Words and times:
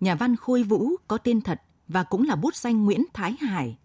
nhà 0.00 0.14
văn 0.14 0.36
Khôi 0.36 0.62
Vũ 0.62 0.90
có 1.08 1.18
tên 1.18 1.40
thật 1.40 1.62
và 1.88 2.02
cũng 2.02 2.22
là 2.22 2.36
bút 2.36 2.54
danh 2.54 2.84
Nguyễn 2.84 3.04
Thái 3.12 3.36
Hải. 3.40 3.78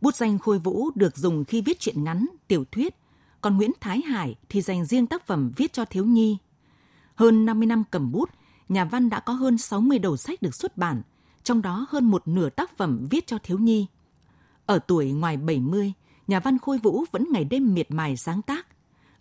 Bút 0.00 0.14
danh 0.14 0.38
Khôi 0.38 0.58
Vũ 0.58 0.90
được 0.94 1.16
dùng 1.16 1.44
khi 1.44 1.60
viết 1.62 1.80
truyện 1.80 2.04
ngắn, 2.04 2.26
tiểu 2.48 2.64
thuyết, 2.72 2.94
còn 3.40 3.56
Nguyễn 3.56 3.70
Thái 3.80 4.02
Hải 4.02 4.34
thì 4.48 4.60
dành 4.60 4.84
riêng 4.84 5.06
tác 5.06 5.26
phẩm 5.26 5.52
viết 5.56 5.72
cho 5.72 5.84
thiếu 5.84 6.04
nhi. 6.04 6.38
Hơn 7.14 7.46
50 7.46 7.66
năm 7.66 7.84
cầm 7.90 8.12
bút, 8.12 8.30
nhà 8.68 8.84
văn 8.84 9.10
đã 9.10 9.20
có 9.20 9.32
hơn 9.32 9.58
60 9.58 9.98
đầu 9.98 10.16
sách 10.16 10.42
được 10.42 10.54
xuất 10.54 10.76
bản, 10.76 11.02
trong 11.42 11.62
đó 11.62 11.86
hơn 11.90 12.04
một 12.04 12.28
nửa 12.28 12.50
tác 12.50 12.76
phẩm 12.76 13.06
viết 13.10 13.26
cho 13.26 13.38
thiếu 13.42 13.58
nhi. 13.58 13.86
Ở 14.66 14.78
tuổi 14.78 15.12
ngoài 15.12 15.36
70, 15.36 15.92
nhà 16.26 16.40
văn 16.40 16.58
Khôi 16.58 16.78
Vũ 16.78 17.04
vẫn 17.12 17.26
ngày 17.30 17.44
đêm 17.44 17.74
miệt 17.74 17.90
mài 17.90 18.16
sáng 18.16 18.42
tác. 18.42 18.66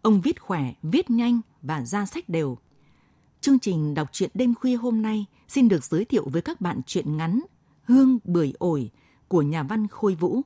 Ông 0.01 0.21
viết 0.21 0.41
khỏe, 0.41 0.73
viết 0.83 1.09
nhanh 1.09 1.41
và 1.61 1.85
ra 1.85 2.05
sách 2.05 2.29
đều– 2.29 2.57
Chương 3.41 3.59
trình 3.59 3.93
đọc 3.93 4.09
truyện 4.11 4.29
đêm 4.33 4.55
khuya 4.55 4.75
hôm 4.75 5.01
nay 5.01 5.25
xin 5.47 5.67
được 5.67 5.83
giới 5.83 6.05
thiệu 6.05 6.27
với 6.31 6.41
các 6.41 6.61
bạn 6.61 6.81
truyện 6.85 7.17
ngắn 7.17 7.41
Hương 7.83 8.19
Bưởi 8.23 8.53
Ổi 8.59 8.91
của 9.27 9.41
nhà 9.41 9.63
văn 9.63 9.87
Khôi 9.87 10.15
Vũ. 10.15 10.41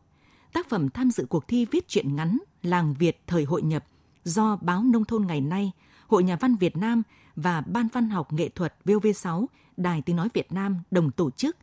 Tác 0.54 0.70
phẩm 0.70 0.90
tham 0.90 1.12
dự 1.12 1.26
cuộc 1.30 1.48
thi 1.48 1.66
viết 1.72 1.88
truyện 1.88 2.16
ngắn 2.16 2.38
Làng 2.62 2.94
Việt 2.94 3.22
thời 3.28 3.44
hội 3.44 3.62
nhập 3.62 3.86
do 4.24 4.58
Báo 4.62 4.84
Nông 4.84 5.06
thôn 5.06 5.28
ngày 5.28 5.42
nay, 5.42 5.72
Hội 6.08 6.24
Nhà 6.24 6.36
văn 6.36 6.56
Việt 6.56 6.78
Nam 6.78 7.04
và 7.36 7.62
Ban 7.62 7.88
Văn 7.94 8.10
học 8.10 8.34
Nghệ 8.34 8.50
thuật 8.50 8.76
VV6, 8.86 9.46
Đài 9.78 10.02
Tiếng 10.02 10.16
Nói 10.16 10.30
Việt 10.34 10.52
Nam 10.52 10.80
đồng 10.92 11.12
tổ 11.12 11.32
chức. 11.32 11.58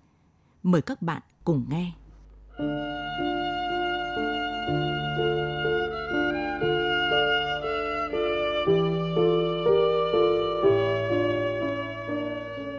Mời 0.62 0.82
các 0.82 1.02
bạn 1.02 1.22
cùng 1.44 1.66
nghe. 1.68 1.92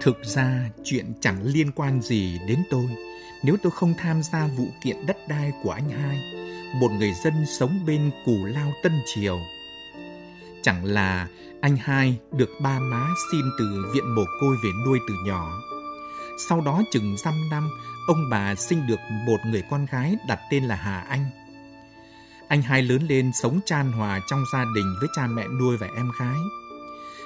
Thực 0.01 0.23
ra 0.23 0.69
chuyện 0.83 1.13
chẳng 1.21 1.43
liên 1.43 1.71
quan 1.71 2.01
gì 2.01 2.39
đến 2.47 2.63
tôi 2.71 2.85
nếu 3.43 3.57
tôi 3.63 3.71
không 3.71 3.93
tham 3.97 4.23
gia 4.23 4.47
vụ 4.47 4.67
kiện 4.83 5.05
đất 5.05 5.17
đai 5.27 5.51
của 5.63 5.71
anh 5.71 5.89
hai, 5.89 6.17
một 6.79 6.91
người 6.91 7.13
dân 7.23 7.33
sống 7.59 7.79
bên 7.85 8.11
Cù 8.25 8.45
Lao 8.45 8.73
Tân 8.83 9.01
Triều. 9.05 9.39
Chẳng 10.63 10.85
là 10.85 11.27
anh 11.61 11.77
hai 11.77 12.17
được 12.31 12.49
ba 12.61 12.79
má 12.79 13.07
xin 13.31 13.41
từ 13.59 13.85
viện 13.93 14.15
mồ 14.15 14.23
côi 14.41 14.55
về 14.63 14.69
nuôi 14.85 14.99
từ 15.07 15.13
nhỏ. 15.25 15.61
Sau 16.49 16.61
đó 16.61 16.81
chừng 16.91 17.17
dăm 17.17 17.49
năm, 17.49 17.69
ông 18.07 18.29
bà 18.29 18.55
sinh 18.55 18.87
được 18.87 18.99
một 19.27 19.37
người 19.45 19.63
con 19.69 19.85
gái 19.91 20.15
đặt 20.27 20.39
tên 20.51 20.63
là 20.63 20.75
Hà 20.75 20.99
Anh. 20.99 21.25
Anh 22.47 22.61
hai 22.61 22.81
lớn 22.81 23.07
lên 23.07 23.31
sống 23.33 23.59
chan 23.65 23.91
hòa 23.91 24.19
trong 24.27 24.43
gia 24.53 24.65
đình 24.75 24.95
với 24.99 25.09
cha 25.15 25.27
mẹ 25.27 25.47
nuôi 25.59 25.77
và 25.77 25.87
em 25.95 26.11
gái. 26.19 26.37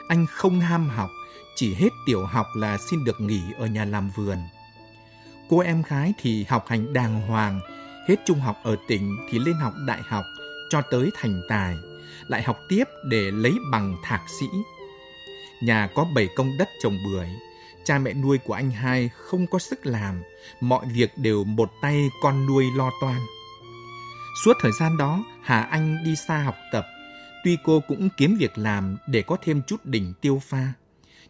Anh 0.08 0.26
không 0.30 0.60
ham 0.60 0.90
học, 0.90 1.10
chỉ 1.56 1.74
hết 1.74 1.90
tiểu 2.06 2.26
học 2.26 2.48
là 2.56 2.78
xin 2.78 3.04
được 3.04 3.22
nghỉ 3.22 3.42
ở 3.58 3.68
nhà 3.68 3.86
làm 3.86 4.10
vườn. 4.16 4.38
Cô 5.50 5.60
em 5.60 5.84
gái 5.90 6.14
thì 6.22 6.44
học 6.44 6.66
hành 6.68 6.94
đàng 6.94 7.22
hoàng, 7.22 7.60
hết 8.08 8.16
trung 8.26 8.40
học 8.40 8.58
ở 8.64 8.76
tỉnh 8.88 9.18
thì 9.30 9.40
lên 9.40 9.56
học 9.56 9.74
đại 9.88 10.02
học 10.08 10.26
cho 10.70 10.82
tới 10.92 11.10
thành 11.16 11.42
tài, 11.50 11.76
lại 12.28 12.44
học 12.44 12.58
tiếp 12.70 12.84
để 13.10 13.32
lấy 13.32 13.54
bằng 13.72 13.96
thạc 14.04 14.22
sĩ. 14.40 14.46
Nhà 15.62 15.90
có 15.96 16.06
bảy 16.16 16.30
công 16.36 16.58
đất 16.58 16.70
trồng 16.84 16.98
bưởi, 17.06 17.28
cha 17.86 18.00
mẹ 18.00 18.14
nuôi 18.14 18.38
của 18.38 18.54
anh 18.54 18.72
hai 18.72 19.10
không 19.10 19.48
có 19.48 19.60
sức 19.60 19.86
làm, 19.86 20.22
mọi 20.62 20.86
việc 20.94 21.18
đều 21.18 21.44
một 21.44 21.72
tay 21.82 22.10
con 22.22 22.46
nuôi 22.46 22.66
lo 22.76 22.92
toan. 23.02 23.20
Suốt 24.44 24.54
thời 24.62 24.72
gian 24.80 24.98
đó, 24.98 25.24
Hà 25.44 25.62
Anh 25.62 26.04
đi 26.04 26.16
xa 26.28 26.38
học 26.38 26.56
tập, 26.72 26.86
tuy 27.44 27.58
cô 27.64 27.80
cũng 27.88 28.10
kiếm 28.18 28.38
việc 28.40 28.58
làm 28.58 28.98
để 29.08 29.22
có 29.22 29.38
thêm 29.44 29.62
chút 29.68 29.86
đỉnh 29.86 30.14
tiêu 30.22 30.42
pha 30.44 30.74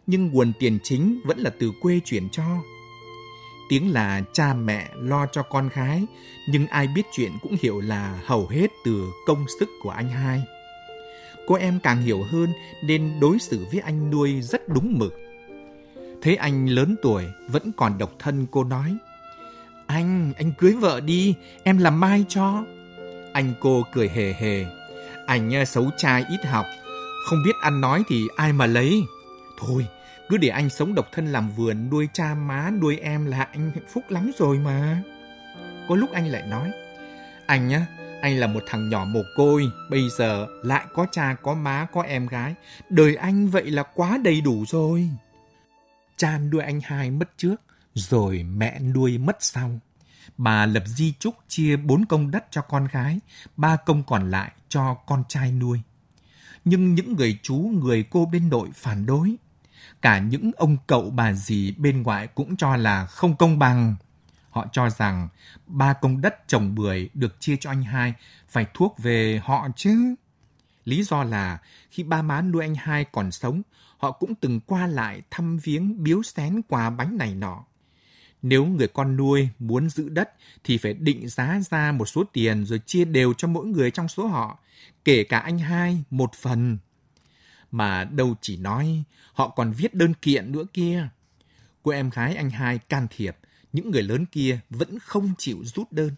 nhưng 0.06 0.26
nguồn 0.26 0.52
tiền 0.58 0.78
chính 0.82 1.20
vẫn 1.24 1.38
là 1.38 1.50
từ 1.58 1.72
quê 1.80 2.00
chuyển 2.04 2.28
cho. 2.28 2.44
Tiếng 3.68 3.92
là 3.92 4.22
cha 4.32 4.54
mẹ 4.54 4.88
lo 4.94 5.26
cho 5.26 5.42
con 5.42 5.68
gái, 5.74 6.06
nhưng 6.48 6.66
ai 6.66 6.86
biết 6.86 7.02
chuyện 7.12 7.32
cũng 7.42 7.56
hiểu 7.62 7.80
là 7.80 8.20
hầu 8.24 8.46
hết 8.46 8.66
từ 8.84 9.04
công 9.26 9.46
sức 9.60 9.68
của 9.82 9.90
anh 9.90 10.08
hai. 10.08 10.42
Cô 11.46 11.54
em 11.54 11.80
càng 11.82 12.02
hiểu 12.02 12.22
hơn 12.22 12.52
nên 12.82 13.20
đối 13.20 13.38
xử 13.38 13.66
với 13.72 13.80
anh 13.80 14.10
nuôi 14.10 14.42
rất 14.42 14.68
đúng 14.68 14.98
mực. 14.98 15.14
Thế 16.22 16.34
anh 16.34 16.68
lớn 16.68 16.96
tuổi 17.02 17.24
vẫn 17.48 17.72
còn 17.76 17.98
độc 17.98 18.12
thân 18.18 18.46
cô 18.50 18.64
nói. 18.64 18.96
Anh, 19.86 20.32
anh 20.36 20.52
cưới 20.58 20.72
vợ 20.72 21.00
đi, 21.00 21.34
em 21.62 21.78
làm 21.78 22.00
mai 22.00 22.24
cho. 22.28 22.64
Anh 23.32 23.54
cô 23.60 23.82
cười 23.92 24.08
hề 24.08 24.32
hề. 24.32 24.64
Anh 25.26 25.54
à, 25.54 25.64
xấu 25.64 25.90
trai 25.96 26.24
ít 26.30 26.46
học, 26.46 26.66
không 27.28 27.42
biết 27.44 27.54
ăn 27.62 27.80
nói 27.80 28.02
thì 28.08 28.24
ai 28.36 28.52
mà 28.52 28.66
lấy. 28.66 29.02
Thôi, 29.58 29.86
cứ 30.28 30.36
để 30.36 30.48
anh 30.48 30.70
sống 30.70 30.94
độc 30.94 31.08
thân 31.12 31.26
làm 31.26 31.50
vườn 31.50 31.90
nuôi 31.90 32.08
cha 32.12 32.34
má 32.34 32.70
nuôi 32.80 32.98
em 32.98 33.26
là 33.26 33.42
anh 33.42 33.70
hạnh 33.74 33.86
phúc 33.88 34.04
lắm 34.08 34.30
rồi 34.38 34.58
mà. 34.58 35.02
Có 35.88 35.94
lúc 35.96 36.10
anh 36.12 36.26
lại 36.26 36.42
nói, 36.46 36.70
anh 37.46 37.68
nhá, 37.68 37.86
anh 38.22 38.36
là 38.36 38.46
một 38.46 38.62
thằng 38.66 38.88
nhỏ 38.88 39.04
mồ 39.04 39.20
côi, 39.36 39.64
bây 39.90 40.08
giờ 40.18 40.46
lại 40.62 40.86
có 40.94 41.06
cha, 41.12 41.34
có 41.42 41.54
má, 41.54 41.86
có 41.92 42.02
em 42.02 42.26
gái. 42.26 42.54
Đời 42.88 43.16
anh 43.16 43.48
vậy 43.48 43.70
là 43.70 43.82
quá 43.82 44.18
đầy 44.24 44.40
đủ 44.40 44.64
rồi. 44.68 45.08
Cha 46.16 46.38
nuôi 46.38 46.62
anh 46.62 46.80
hai 46.84 47.10
mất 47.10 47.28
trước, 47.36 47.56
rồi 47.94 48.42
mẹ 48.42 48.78
nuôi 48.80 49.18
mất 49.18 49.36
sau. 49.40 49.70
Bà 50.38 50.66
lập 50.66 50.82
di 50.86 51.14
chúc 51.18 51.34
chia 51.48 51.76
bốn 51.76 52.04
công 52.06 52.30
đất 52.30 52.44
cho 52.50 52.62
con 52.62 52.88
gái, 52.92 53.20
ba 53.56 53.76
công 53.76 54.02
còn 54.02 54.30
lại 54.30 54.52
cho 54.68 54.94
con 55.06 55.24
trai 55.28 55.52
nuôi. 55.52 55.80
Nhưng 56.64 56.94
những 56.94 57.16
người 57.16 57.38
chú, 57.42 57.54
người 57.54 58.04
cô 58.10 58.26
bên 58.26 58.48
nội 58.48 58.68
phản 58.74 59.06
đối 59.06 59.36
cả 60.02 60.18
những 60.18 60.50
ông 60.56 60.76
cậu 60.86 61.10
bà 61.10 61.32
dì 61.32 61.74
bên 61.78 62.02
ngoại 62.02 62.26
cũng 62.26 62.56
cho 62.56 62.76
là 62.76 63.06
không 63.06 63.36
công 63.36 63.58
bằng. 63.58 63.96
Họ 64.50 64.66
cho 64.72 64.90
rằng 64.90 65.28
ba 65.66 65.92
công 65.92 66.20
đất 66.20 66.48
trồng 66.48 66.74
bưởi 66.74 67.08
được 67.14 67.40
chia 67.40 67.56
cho 67.60 67.70
anh 67.70 67.82
hai 67.82 68.14
phải 68.48 68.66
thuốc 68.74 68.96
về 68.98 69.40
họ 69.44 69.68
chứ. 69.76 70.14
Lý 70.84 71.02
do 71.02 71.24
là 71.24 71.58
khi 71.90 72.02
ba 72.02 72.22
má 72.22 72.42
nuôi 72.42 72.64
anh 72.64 72.74
hai 72.74 73.04
còn 73.04 73.32
sống, 73.32 73.62
họ 73.98 74.10
cũng 74.10 74.34
từng 74.34 74.60
qua 74.60 74.86
lại 74.86 75.22
thăm 75.30 75.58
viếng 75.58 76.02
biếu 76.02 76.22
xén 76.22 76.62
quà 76.68 76.90
bánh 76.90 77.16
này 77.18 77.34
nọ. 77.34 77.64
Nếu 78.42 78.66
người 78.66 78.88
con 78.88 79.16
nuôi 79.16 79.48
muốn 79.58 79.90
giữ 79.90 80.08
đất 80.08 80.30
thì 80.64 80.78
phải 80.78 80.94
định 80.94 81.28
giá 81.28 81.60
ra 81.70 81.92
một 81.92 82.06
số 82.06 82.24
tiền 82.32 82.64
rồi 82.64 82.80
chia 82.86 83.04
đều 83.04 83.34
cho 83.34 83.48
mỗi 83.48 83.66
người 83.66 83.90
trong 83.90 84.08
số 84.08 84.26
họ, 84.26 84.58
kể 85.04 85.24
cả 85.24 85.38
anh 85.38 85.58
hai 85.58 86.04
một 86.10 86.34
phần 86.34 86.78
mà 87.70 88.04
đâu 88.04 88.34
chỉ 88.40 88.56
nói, 88.56 89.04
họ 89.32 89.48
còn 89.48 89.72
viết 89.72 89.94
đơn 89.94 90.14
kiện 90.14 90.52
nữa 90.52 90.64
kia. 90.72 91.08
Cô 91.82 91.90
em 91.90 92.10
gái 92.10 92.36
anh 92.36 92.50
hai 92.50 92.78
can 92.78 93.06
thiệp, 93.10 93.36
những 93.72 93.90
người 93.90 94.02
lớn 94.02 94.26
kia 94.26 94.60
vẫn 94.70 94.98
không 94.98 95.34
chịu 95.38 95.64
rút 95.64 95.92
đơn. 95.92 96.14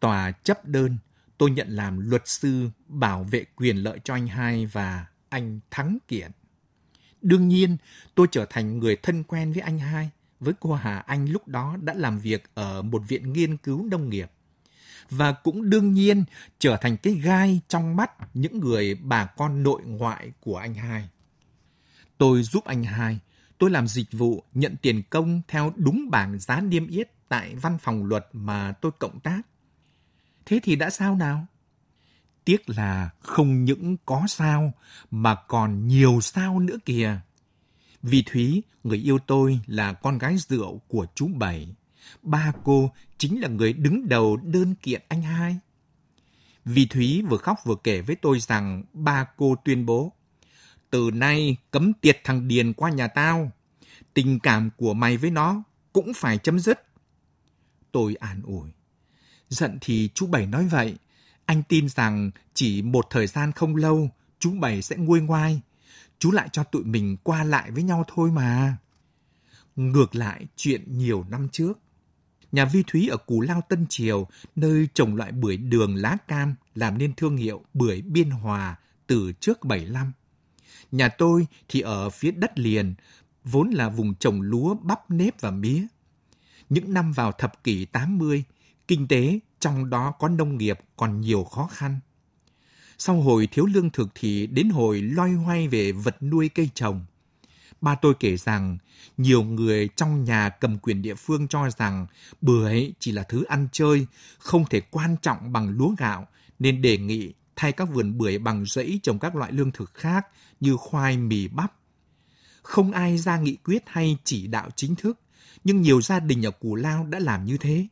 Tòa 0.00 0.30
chấp 0.32 0.64
đơn, 0.64 0.98
tôi 1.38 1.50
nhận 1.50 1.68
làm 1.68 2.10
luật 2.10 2.28
sư 2.28 2.70
bảo 2.88 3.24
vệ 3.24 3.44
quyền 3.56 3.76
lợi 3.76 4.00
cho 4.04 4.14
anh 4.14 4.26
hai 4.26 4.66
và 4.66 5.06
anh 5.28 5.60
thắng 5.70 5.98
kiện. 6.08 6.30
Đương 7.22 7.48
nhiên, 7.48 7.76
tôi 8.14 8.26
trở 8.30 8.46
thành 8.50 8.78
người 8.78 8.96
thân 8.96 9.24
quen 9.24 9.52
với 9.52 9.62
anh 9.62 9.78
hai, 9.78 10.10
với 10.40 10.54
cô 10.60 10.74
Hà 10.74 10.98
Anh 10.98 11.30
lúc 11.30 11.48
đó 11.48 11.76
đã 11.82 11.94
làm 11.94 12.18
việc 12.18 12.50
ở 12.54 12.82
một 12.82 13.02
viện 13.08 13.32
nghiên 13.32 13.56
cứu 13.56 13.86
nông 13.90 14.10
nghiệp 14.10 14.30
và 15.10 15.32
cũng 15.32 15.70
đương 15.70 15.94
nhiên 15.94 16.24
trở 16.58 16.76
thành 16.76 16.96
cái 16.96 17.12
gai 17.12 17.60
trong 17.68 17.96
mắt 17.96 18.10
những 18.34 18.60
người 18.60 18.94
bà 18.94 19.24
con 19.26 19.62
nội 19.62 19.82
ngoại 19.84 20.32
của 20.40 20.56
anh 20.56 20.74
hai. 20.74 21.08
Tôi 22.18 22.42
giúp 22.42 22.64
anh 22.64 22.84
hai, 22.84 23.18
tôi 23.58 23.70
làm 23.70 23.88
dịch 23.88 24.12
vụ 24.12 24.42
nhận 24.54 24.76
tiền 24.82 25.02
công 25.10 25.42
theo 25.48 25.72
đúng 25.76 26.10
bảng 26.10 26.38
giá 26.38 26.60
niêm 26.60 26.86
yết 26.86 27.10
tại 27.28 27.54
văn 27.54 27.78
phòng 27.78 28.04
luật 28.04 28.28
mà 28.32 28.72
tôi 28.72 28.92
cộng 28.98 29.20
tác. 29.20 29.42
Thế 30.46 30.60
thì 30.62 30.76
đã 30.76 30.90
sao 30.90 31.14
nào? 31.14 31.46
Tiếc 32.44 32.68
là 32.68 33.10
không 33.20 33.64
những 33.64 33.96
có 34.06 34.24
sao 34.28 34.72
mà 35.10 35.34
còn 35.34 35.88
nhiều 35.88 36.20
sao 36.22 36.60
nữa 36.60 36.76
kìa. 36.84 37.20
Vì 38.02 38.22
Thúy, 38.26 38.62
người 38.84 38.98
yêu 38.98 39.18
tôi 39.26 39.60
là 39.66 39.92
con 39.92 40.18
gái 40.18 40.36
rượu 40.38 40.80
của 40.88 41.06
chú 41.14 41.28
Bảy. 41.34 41.74
Ba 42.22 42.52
cô 42.64 42.92
chính 43.18 43.40
là 43.40 43.48
người 43.48 43.72
đứng 43.72 44.08
đầu 44.08 44.36
đơn 44.36 44.74
kiện 44.74 45.02
anh 45.08 45.22
hai. 45.22 45.58
Vì 46.64 46.86
Thúy 46.86 47.22
vừa 47.28 47.36
khóc 47.36 47.58
vừa 47.64 47.76
kể 47.84 48.00
với 48.00 48.16
tôi 48.16 48.40
rằng 48.40 48.82
ba 48.92 49.26
cô 49.36 49.56
tuyên 49.64 49.86
bố 49.86 50.12
Từ 50.90 51.10
nay 51.14 51.56
cấm 51.70 51.92
tiệt 51.92 52.20
thằng 52.24 52.48
Điền 52.48 52.72
qua 52.72 52.90
nhà 52.90 53.08
tao. 53.08 53.52
Tình 54.14 54.40
cảm 54.40 54.70
của 54.76 54.94
mày 54.94 55.16
với 55.16 55.30
nó 55.30 55.62
cũng 55.92 56.12
phải 56.16 56.38
chấm 56.38 56.58
dứt. 56.58 56.82
Tôi 57.92 58.14
an 58.14 58.42
ủi. 58.44 58.68
Giận 59.48 59.78
thì 59.80 60.08
chú 60.14 60.26
Bảy 60.26 60.46
nói 60.46 60.66
vậy. 60.66 60.96
Anh 61.44 61.62
tin 61.62 61.88
rằng 61.88 62.30
chỉ 62.54 62.82
một 62.82 63.06
thời 63.10 63.26
gian 63.26 63.52
không 63.52 63.76
lâu, 63.76 64.10
chú 64.38 64.54
Bảy 64.60 64.82
sẽ 64.82 64.96
nguôi 64.96 65.20
ngoai. 65.20 65.60
Chú 66.18 66.30
lại 66.30 66.48
cho 66.52 66.64
tụi 66.64 66.84
mình 66.84 67.16
qua 67.22 67.44
lại 67.44 67.70
với 67.70 67.82
nhau 67.82 68.04
thôi 68.14 68.30
mà. 68.30 68.76
Ngược 69.76 70.14
lại 70.14 70.46
chuyện 70.56 70.98
nhiều 70.98 71.24
năm 71.30 71.48
trước. 71.52 71.78
Nhà 72.52 72.64
Vi 72.64 72.82
Thúy 72.86 73.08
ở 73.08 73.16
Cù 73.16 73.40
Lao 73.40 73.60
Tân 73.68 73.86
Triều, 73.88 74.26
nơi 74.56 74.88
trồng 74.94 75.16
loại 75.16 75.32
bưởi 75.32 75.56
đường 75.56 75.94
lá 75.94 76.16
cam 76.28 76.54
làm 76.74 76.98
nên 76.98 77.14
thương 77.14 77.36
hiệu 77.36 77.64
bưởi 77.74 78.02
Biên 78.02 78.30
Hòa 78.30 78.76
từ 79.06 79.32
trước 79.32 79.64
75. 79.64 80.12
Nhà 80.92 81.08
tôi 81.08 81.46
thì 81.68 81.80
ở 81.80 82.10
phía 82.10 82.30
đất 82.30 82.58
liền, 82.58 82.94
vốn 83.44 83.70
là 83.70 83.88
vùng 83.88 84.14
trồng 84.14 84.42
lúa, 84.42 84.74
bắp, 84.74 85.10
nếp 85.10 85.40
và 85.40 85.50
mía. 85.50 85.86
Những 86.68 86.94
năm 86.94 87.12
vào 87.12 87.32
thập 87.32 87.64
kỷ 87.64 87.84
80, 87.84 88.44
kinh 88.88 89.08
tế 89.08 89.38
trong 89.60 89.90
đó 89.90 90.10
có 90.18 90.28
nông 90.28 90.58
nghiệp 90.58 90.78
còn 90.96 91.20
nhiều 91.20 91.44
khó 91.44 91.66
khăn. 91.72 92.00
Sau 92.98 93.20
hồi 93.20 93.48
thiếu 93.52 93.66
lương 93.66 93.90
thực 93.90 94.08
thì 94.14 94.46
đến 94.46 94.68
hồi 94.68 95.02
loay 95.02 95.32
hoay 95.32 95.68
về 95.68 95.92
vật 95.92 96.22
nuôi 96.22 96.48
cây 96.48 96.70
trồng. 96.74 97.06
Ba 97.80 97.94
tôi 97.94 98.14
kể 98.20 98.36
rằng, 98.36 98.78
nhiều 99.16 99.42
người 99.42 99.88
trong 99.96 100.24
nhà 100.24 100.48
cầm 100.48 100.78
quyền 100.78 101.02
địa 101.02 101.14
phương 101.14 101.48
cho 101.48 101.70
rằng 101.78 102.06
bưởi 102.40 102.92
chỉ 102.98 103.12
là 103.12 103.22
thứ 103.22 103.44
ăn 103.44 103.68
chơi, 103.72 104.06
không 104.38 104.64
thể 104.70 104.80
quan 104.80 105.16
trọng 105.22 105.52
bằng 105.52 105.70
lúa 105.70 105.94
gạo, 105.98 106.28
nên 106.58 106.82
đề 106.82 106.98
nghị 106.98 107.32
thay 107.56 107.72
các 107.72 107.88
vườn 107.92 108.18
bưởi 108.18 108.38
bằng 108.38 108.64
rẫy 108.66 109.00
trồng 109.02 109.18
các 109.18 109.36
loại 109.36 109.52
lương 109.52 109.72
thực 109.72 109.94
khác 109.94 110.26
như 110.60 110.76
khoai, 110.76 111.16
mì, 111.16 111.48
bắp. 111.48 111.72
Không 112.62 112.92
ai 112.92 113.18
ra 113.18 113.38
nghị 113.38 113.56
quyết 113.56 113.82
hay 113.86 114.16
chỉ 114.24 114.46
đạo 114.46 114.68
chính 114.76 114.94
thức, 114.94 115.18
nhưng 115.64 115.82
nhiều 115.82 116.02
gia 116.02 116.20
đình 116.20 116.46
ở 116.46 116.50
Cù 116.50 116.74
Lao 116.74 117.06
đã 117.06 117.18
làm 117.18 117.44
như 117.44 117.56
thế. 117.56 117.86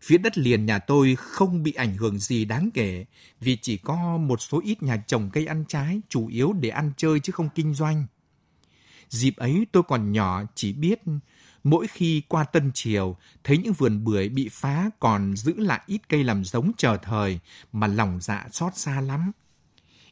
Phía 0.00 0.18
đất 0.18 0.38
liền 0.38 0.66
nhà 0.66 0.78
tôi 0.78 1.16
không 1.16 1.62
bị 1.62 1.72
ảnh 1.72 1.96
hưởng 1.96 2.18
gì 2.18 2.44
đáng 2.44 2.70
kể 2.74 3.04
vì 3.40 3.56
chỉ 3.62 3.76
có 3.76 4.16
một 4.16 4.40
số 4.40 4.60
ít 4.64 4.82
nhà 4.82 4.96
trồng 5.06 5.30
cây 5.30 5.46
ăn 5.46 5.64
trái 5.68 6.00
chủ 6.08 6.28
yếu 6.28 6.52
để 6.52 6.68
ăn 6.68 6.92
chơi 6.96 7.20
chứ 7.20 7.32
không 7.32 7.48
kinh 7.54 7.74
doanh. 7.74 8.06
Dịp 9.08 9.36
ấy 9.36 9.66
tôi 9.72 9.82
còn 9.82 10.12
nhỏ 10.12 10.42
chỉ 10.54 10.72
biết 10.72 11.02
mỗi 11.64 11.86
khi 11.86 12.22
qua 12.28 12.44
Tân 12.44 12.70
Triều 12.74 13.16
thấy 13.44 13.58
những 13.58 13.72
vườn 13.72 14.04
bưởi 14.04 14.28
bị 14.28 14.48
phá 14.52 14.90
còn 15.00 15.36
giữ 15.36 15.54
lại 15.56 15.80
ít 15.86 16.00
cây 16.08 16.24
làm 16.24 16.44
giống 16.44 16.72
chờ 16.76 16.96
thời 16.96 17.40
mà 17.72 17.86
lòng 17.86 18.18
dạ 18.20 18.46
xót 18.52 18.76
xa 18.76 19.00
lắm. 19.00 19.32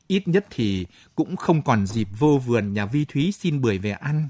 Ít 0.06 0.28
nhất 0.28 0.46
thì 0.50 0.86
cũng 1.14 1.36
không 1.36 1.62
còn 1.62 1.86
dịp 1.86 2.08
vô 2.18 2.42
vườn 2.46 2.72
nhà 2.72 2.86
Vi 2.86 3.04
Thúy 3.04 3.32
xin 3.32 3.60
bưởi 3.60 3.78
về 3.78 3.90
ăn. 3.90 4.28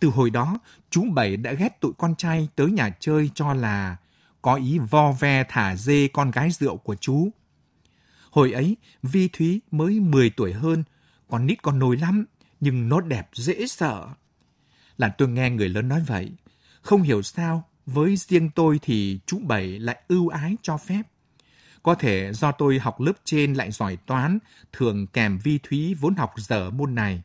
Từ 0.00 0.08
hồi 0.08 0.30
đó, 0.30 0.58
chú 0.90 1.04
Bảy 1.14 1.36
đã 1.36 1.52
ghét 1.52 1.80
tụi 1.80 1.92
con 1.98 2.14
trai 2.16 2.48
tới 2.56 2.70
nhà 2.70 2.90
chơi 3.00 3.30
cho 3.34 3.54
là 3.54 3.96
có 4.42 4.54
ý 4.54 4.78
vo 4.78 5.12
ve 5.12 5.44
thả 5.48 5.76
dê 5.76 6.08
con 6.08 6.30
gái 6.30 6.50
rượu 6.50 6.76
của 6.76 6.94
chú. 6.94 7.30
Hồi 8.30 8.52
ấy, 8.52 8.76
Vi 9.02 9.28
Thúy 9.28 9.60
mới 9.70 10.00
10 10.00 10.30
tuổi 10.30 10.52
hơn, 10.52 10.84
còn 11.28 11.46
nít 11.46 11.62
còn 11.62 11.78
nồi 11.78 11.96
lắm, 11.96 12.24
nhưng 12.62 12.88
nó 12.88 13.00
đẹp 13.00 13.28
dễ 13.32 13.66
sợ. 13.66 14.08
Là 14.98 15.08
tôi 15.08 15.28
nghe 15.28 15.50
người 15.50 15.68
lớn 15.68 15.88
nói 15.88 16.02
vậy. 16.06 16.32
Không 16.82 17.02
hiểu 17.02 17.22
sao, 17.22 17.68
với 17.86 18.16
riêng 18.16 18.50
tôi 18.50 18.78
thì 18.82 19.20
chú 19.26 19.38
Bảy 19.38 19.78
lại 19.78 20.02
ưu 20.08 20.28
ái 20.28 20.56
cho 20.62 20.76
phép. 20.76 21.02
Có 21.82 21.94
thể 21.94 22.32
do 22.32 22.52
tôi 22.52 22.78
học 22.78 23.00
lớp 23.00 23.12
trên 23.24 23.54
lại 23.54 23.70
giỏi 23.70 23.96
toán, 23.96 24.38
thường 24.72 25.06
kèm 25.06 25.38
Vi 25.38 25.58
Thúy 25.62 25.94
vốn 25.94 26.14
học 26.14 26.32
dở 26.36 26.70
môn 26.70 26.94
này. 26.94 27.22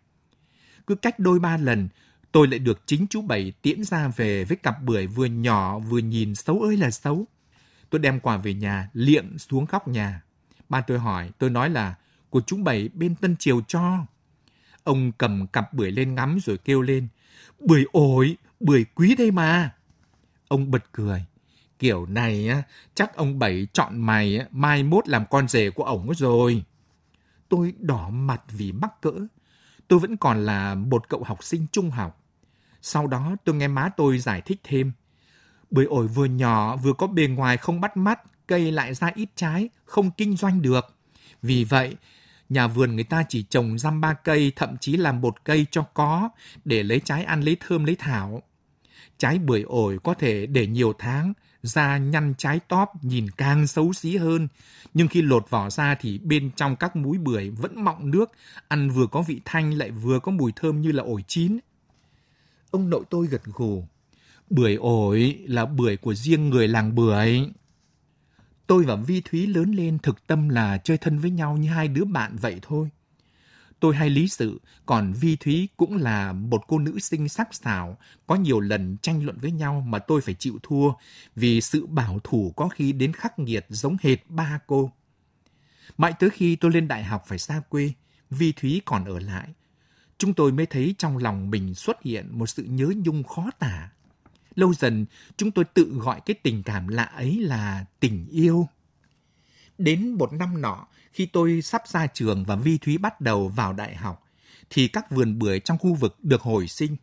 Cứ 0.88 0.96
cách 0.96 1.20
đôi 1.20 1.40
ba 1.40 1.58
lần, 1.58 1.90
tôi 2.32 2.48
lại 2.48 2.60
được 2.60 2.82
chính 2.86 3.08
chú 3.08 3.22
Bảy 3.22 3.54
tiễn 3.62 3.84
ra 3.84 4.08
về 4.08 4.44
với 4.44 4.58
cặp 4.58 4.84
bưởi 4.84 5.08
vừa 5.08 5.26
nhỏ 5.26 5.80
vừa 5.80 6.00
nhìn 6.00 6.36
xấu 6.36 6.62
ơi 6.62 6.78
là 6.78 6.92
xấu. 6.92 7.26
Tôi 7.90 8.00
đem 8.00 8.20
quà 8.20 8.38
về 8.38 8.54
nhà, 8.54 8.90
liệng 8.94 9.38
xuống 9.38 9.66
góc 9.70 9.88
nhà. 9.88 10.22
Ba 10.70 10.82
tôi 10.82 11.00
hỏi, 11.00 11.32
tôi 11.38 11.50
nói 11.50 11.70
là 11.70 11.96
của 12.30 12.42
chú 12.42 12.58
Bảy 12.64 12.90
bên 12.94 13.16
Tân 13.16 13.36
Triều 13.38 13.62
cho. 13.62 14.06
Ông 14.88 15.12
cầm 15.12 15.48
cặp 15.48 15.74
bưởi 15.74 15.92
lên 15.92 16.16
ngắm 16.16 16.38
rồi 16.46 16.58
kêu 16.58 16.82
lên, 16.82 17.08
bưởi 17.60 17.86
ổi, 17.92 18.38
bưởi 18.60 18.86
quý 18.96 19.16
đây 19.16 19.32
mà. 19.32 19.76
Ông 20.48 20.72
bật 20.72 20.84
cười, 20.92 21.26
kiểu 21.80 22.06
này 22.06 22.50
á, 22.50 22.64
chắc 22.96 23.16
ông 23.16 23.40
Bảy 23.40 23.68
chọn 23.74 24.02
mày 24.02 24.40
mai 24.52 24.84
mốt 24.84 25.08
làm 25.08 25.26
con 25.30 25.48
rể 25.48 25.70
của 25.70 25.84
ổng 25.84 26.14
rồi. 26.14 26.64
Tôi 27.50 27.74
đỏ 27.80 28.10
mặt 28.10 28.42
vì 28.50 28.72
mắc 28.72 29.02
cỡ. 29.02 29.14
Tôi 29.88 30.00
vẫn 30.00 30.18
còn 30.18 30.46
là 30.46 30.76
một 30.76 31.10
cậu 31.10 31.24
học 31.24 31.44
sinh 31.44 31.68
trung 31.72 31.90
học. 31.92 32.24
Sau 32.82 33.08
đó 33.08 33.36
tôi 33.44 33.56
nghe 33.56 33.68
má 33.68 33.90
tôi 33.98 34.20
giải 34.20 34.42
thích 34.42 34.60
thêm. 34.64 34.92
Bưởi 35.72 35.86
ổi 35.86 36.08
vừa 36.08 36.26
nhỏ 36.26 36.76
vừa 36.76 36.94
có 36.94 37.08
bề 37.08 37.28
ngoài 37.28 37.58
không 37.58 37.82
bắt 37.82 37.98
mắt, 37.98 38.20
cây 38.48 38.72
lại 38.72 38.94
ra 38.94 39.12
ít 39.16 39.30
trái, 39.36 39.70
không 39.86 40.12
kinh 40.12 40.38
doanh 40.38 40.62
được. 40.62 40.86
Vì 41.42 41.64
vậy, 41.64 41.96
nhà 42.50 42.68
vườn 42.68 42.96
người 42.96 43.04
ta 43.04 43.24
chỉ 43.30 43.44
trồng 43.44 43.78
răm 43.78 44.02
ba 44.02 44.14
cây, 44.14 44.52
thậm 44.56 44.78
chí 44.78 44.98
làm 44.98 45.22
một 45.22 45.44
cây 45.44 45.66
cho 45.72 45.82
có, 45.82 46.30
để 46.66 46.84
lấy 46.84 47.02
trái 47.06 47.24
ăn 47.24 47.42
lấy 47.42 47.58
thơm 47.60 47.86
lấy 47.86 47.96
thảo. 48.00 48.44
Trái 49.18 49.40
bưởi 49.40 49.62
ổi 49.62 49.98
có 50.04 50.14
thể 50.14 50.46
để 50.46 50.68
nhiều 50.68 50.94
tháng, 51.00 51.34
da 51.64 51.98
nhăn 51.98 52.34
trái 52.38 52.60
tóp 52.68 53.04
nhìn 53.04 53.30
càng 53.38 53.68
xấu 53.68 53.94
xí 53.94 54.18
hơn. 54.18 54.48
Nhưng 54.94 55.08
khi 55.08 55.22
lột 55.22 55.50
vỏ 55.50 55.70
ra 55.70 55.96
thì 55.96 56.18
bên 56.18 56.52
trong 56.56 56.76
các 56.76 56.96
múi 56.96 57.18
bưởi 57.18 57.50
vẫn 57.50 57.84
mọng 57.84 58.12
nước, 58.12 58.32
ăn 58.68 58.90
vừa 58.90 59.08
có 59.08 59.22
vị 59.22 59.42
thanh 59.46 59.74
lại 59.74 59.92
vừa 59.92 60.20
có 60.20 60.32
mùi 60.32 60.52
thơm 60.56 60.82
như 60.82 60.92
là 60.92 61.04
ổi 61.04 61.24
chín. 61.28 61.60
Ông 62.72 62.90
nội 62.90 63.04
tôi 63.10 63.28
gật 63.28 63.44
gù. 63.44 63.84
Bưởi 64.50 64.76
ổi 64.76 65.40
là 65.48 65.66
bưởi 65.66 65.98
của 65.98 66.14
riêng 66.14 66.50
người 66.50 66.68
làng 66.68 66.96
bưởi. 66.96 67.50
Tôi 68.68 68.84
và 68.84 68.96
Vi 68.96 69.22
Thúy 69.22 69.48
lớn 69.48 69.72
lên 69.72 70.00
thực 70.00 70.28
tâm 70.28 70.50
là 70.50 70.78
chơi 70.78 70.98
thân 70.98 71.20
với 71.20 71.32
nhau 71.32 71.58
như 71.58 71.70
hai 71.70 71.88
đứa 71.88 72.06
bạn 72.06 72.36
vậy 72.36 72.60
thôi. 72.62 72.90
Tôi 73.80 73.96
hay 73.96 74.10
lý 74.10 74.28
sự, 74.28 74.62
còn 74.86 75.14
Vi 75.14 75.36
Thúy 75.36 75.68
cũng 75.78 75.98
là 75.98 76.34
một 76.34 76.64
cô 76.68 76.80
nữ 76.80 77.00
sinh 77.00 77.30
sắc 77.30 77.54
sảo, 77.56 77.98
có 78.28 78.36
nhiều 78.36 78.60
lần 78.60 78.98
tranh 79.02 79.26
luận 79.26 79.38
với 79.42 79.52
nhau 79.52 79.84
mà 79.88 80.00
tôi 80.00 80.22
phải 80.22 80.34
chịu 80.34 80.60
thua 80.64 80.92
vì 81.36 81.62
sự 81.62 81.86
bảo 81.86 82.20
thủ 82.24 82.54
có 82.56 82.70
khi 82.70 82.92
đến 82.92 83.14
khắc 83.14 83.40
nghiệt 83.40 83.66
giống 83.70 83.98
hệt 84.02 84.20
ba 84.30 84.60
cô. 84.68 84.92
Mãi 85.98 86.14
tới 86.20 86.30
khi 86.30 86.56
tôi 86.56 86.72
lên 86.72 86.88
đại 86.88 87.04
học 87.04 87.24
phải 87.28 87.38
xa 87.38 87.62
quê, 87.70 87.94
Vi 88.30 88.52
Thúy 88.52 88.82
còn 88.86 89.06
ở 89.06 89.20
lại. 89.20 89.50
Chúng 90.18 90.34
tôi 90.34 90.52
mới 90.52 90.66
thấy 90.66 90.96
trong 90.98 91.18
lòng 91.18 91.50
mình 91.50 91.74
xuất 91.74 92.02
hiện 92.02 92.40
một 92.40 92.48
sự 92.48 92.64
nhớ 92.64 92.92
nhung 93.06 93.24
khó 93.24 93.52
tả. 93.60 93.92
Lâu 94.58 94.74
dần, 94.74 95.06
chúng 95.38 95.52
tôi 95.52 95.66
tự 95.66 95.94
gọi 95.94 96.22
cái 96.26 96.34
tình 96.44 96.64
cảm 96.64 96.88
lạ 96.88 97.04
ấy 97.04 97.40
là 97.40 97.86
tình 98.00 98.28
yêu. 98.32 98.68
Đến 99.78 100.12
một 100.12 100.34
năm 100.34 100.62
nọ, 100.62 100.88
khi 101.12 101.26
tôi 101.26 101.62
sắp 101.62 101.88
ra 101.88 102.08
trường 102.08 102.44
và 102.44 102.56
Vi 102.56 102.78
Thúy 102.78 102.98
bắt 102.98 103.22
đầu 103.22 103.48
vào 103.48 103.74
đại 103.74 103.96
học, 103.96 104.26
thì 104.70 104.88
các 104.88 105.12
vườn 105.12 105.40
bưởi 105.40 105.60
trong 105.60 105.78
khu 105.78 105.94
vực 105.94 106.18
được 106.24 106.42
hồi 106.42 106.68
sinh. 106.68 106.96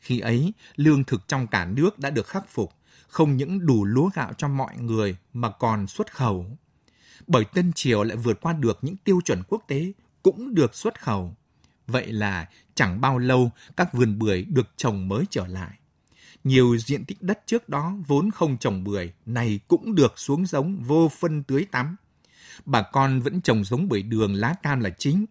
Khi 0.00 0.20
ấy, 0.20 0.52
lương 0.76 1.04
thực 1.04 1.28
trong 1.28 1.46
cả 1.46 1.64
nước 1.64 1.98
đã 1.98 2.10
được 2.10 2.26
khắc 2.26 2.48
phục, 2.48 2.72
không 3.08 3.36
những 3.36 3.66
đủ 3.66 3.84
lúa 3.84 4.10
gạo 4.14 4.32
cho 4.38 4.48
mọi 4.48 4.76
người 4.76 5.16
mà 5.32 5.50
còn 5.50 5.86
xuất 5.86 6.14
khẩu. 6.14 6.46
Bởi 7.26 7.44
Tân 7.44 7.72
Triều 7.72 8.02
lại 8.02 8.16
vượt 8.16 8.40
qua 8.40 8.52
được 8.52 8.78
những 8.82 8.96
tiêu 8.96 9.20
chuẩn 9.24 9.42
quốc 9.48 9.64
tế, 9.68 9.92
cũng 10.22 10.54
được 10.54 10.74
xuất 10.74 11.00
khẩu. 11.00 11.36
Vậy 11.86 12.12
là 12.12 12.48
chẳng 12.74 13.00
bao 13.00 13.18
lâu 13.18 13.50
các 13.76 13.92
vườn 13.92 14.18
bưởi 14.18 14.44
được 14.44 14.68
trồng 14.76 15.08
mới 15.08 15.24
trở 15.30 15.46
lại. 15.46 15.78
Nhiều 16.44 16.78
diện 16.78 17.04
tích 17.04 17.22
đất 17.22 17.42
trước 17.46 17.68
đó 17.68 17.96
vốn 18.06 18.30
không 18.30 18.58
trồng 18.58 18.84
bưởi, 18.84 19.12
này 19.26 19.60
cũng 19.68 19.94
được 19.94 20.18
xuống 20.18 20.46
giống 20.46 20.82
vô 20.82 21.08
phân 21.08 21.42
tưới 21.42 21.66
tắm 21.70 21.96
bà 22.64 22.82
con 22.82 23.20
vẫn 23.20 23.40
trồng 23.40 23.64
giống 23.64 23.88
bưởi 23.88 24.02
đường 24.02 24.34
lá 24.34 24.54
cam 24.62 24.80
là 24.80 24.90
chính. 24.90 25.24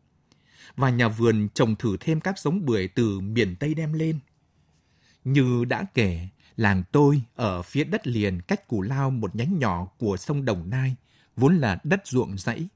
Và 0.75 0.89
nhà 0.89 1.07
vườn 1.07 1.47
trồng 1.53 1.75
thử 1.75 1.97
thêm 1.99 2.19
các 2.19 2.39
giống 2.39 2.65
bưởi 2.65 2.87
từ 2.87 3.19
miền 3.19 3.55
Tây 3.55 3.73
đem 3.73 3.93
lên. 3.93 4.19
Như 5.23 5.65
đã 5.65 5.85
kể, 5.93 6.27
làng 6.57 6.83
tôi 6.91 7.21
ở 7.35 7.61
phía 7.61 7.83
đất 7.83 8.07
liền 8.07 8.41
cách 8.41 8.67
Cù 8.67 8.81
Lao 8.81 9.09
một 9.11 9.35
nhánh 9.35 9.59
nhỏ 9.59 9.85
của 9.97 10.17
sông 10.17 10.45
Đồng 10.45 10.69
Nai, 10.69 10.95
vốn 11.35 11.57
là 11.57 11.77
đất 11.83 12.01
ruộng 12.07 12.37
rẫy. 12.37 12.67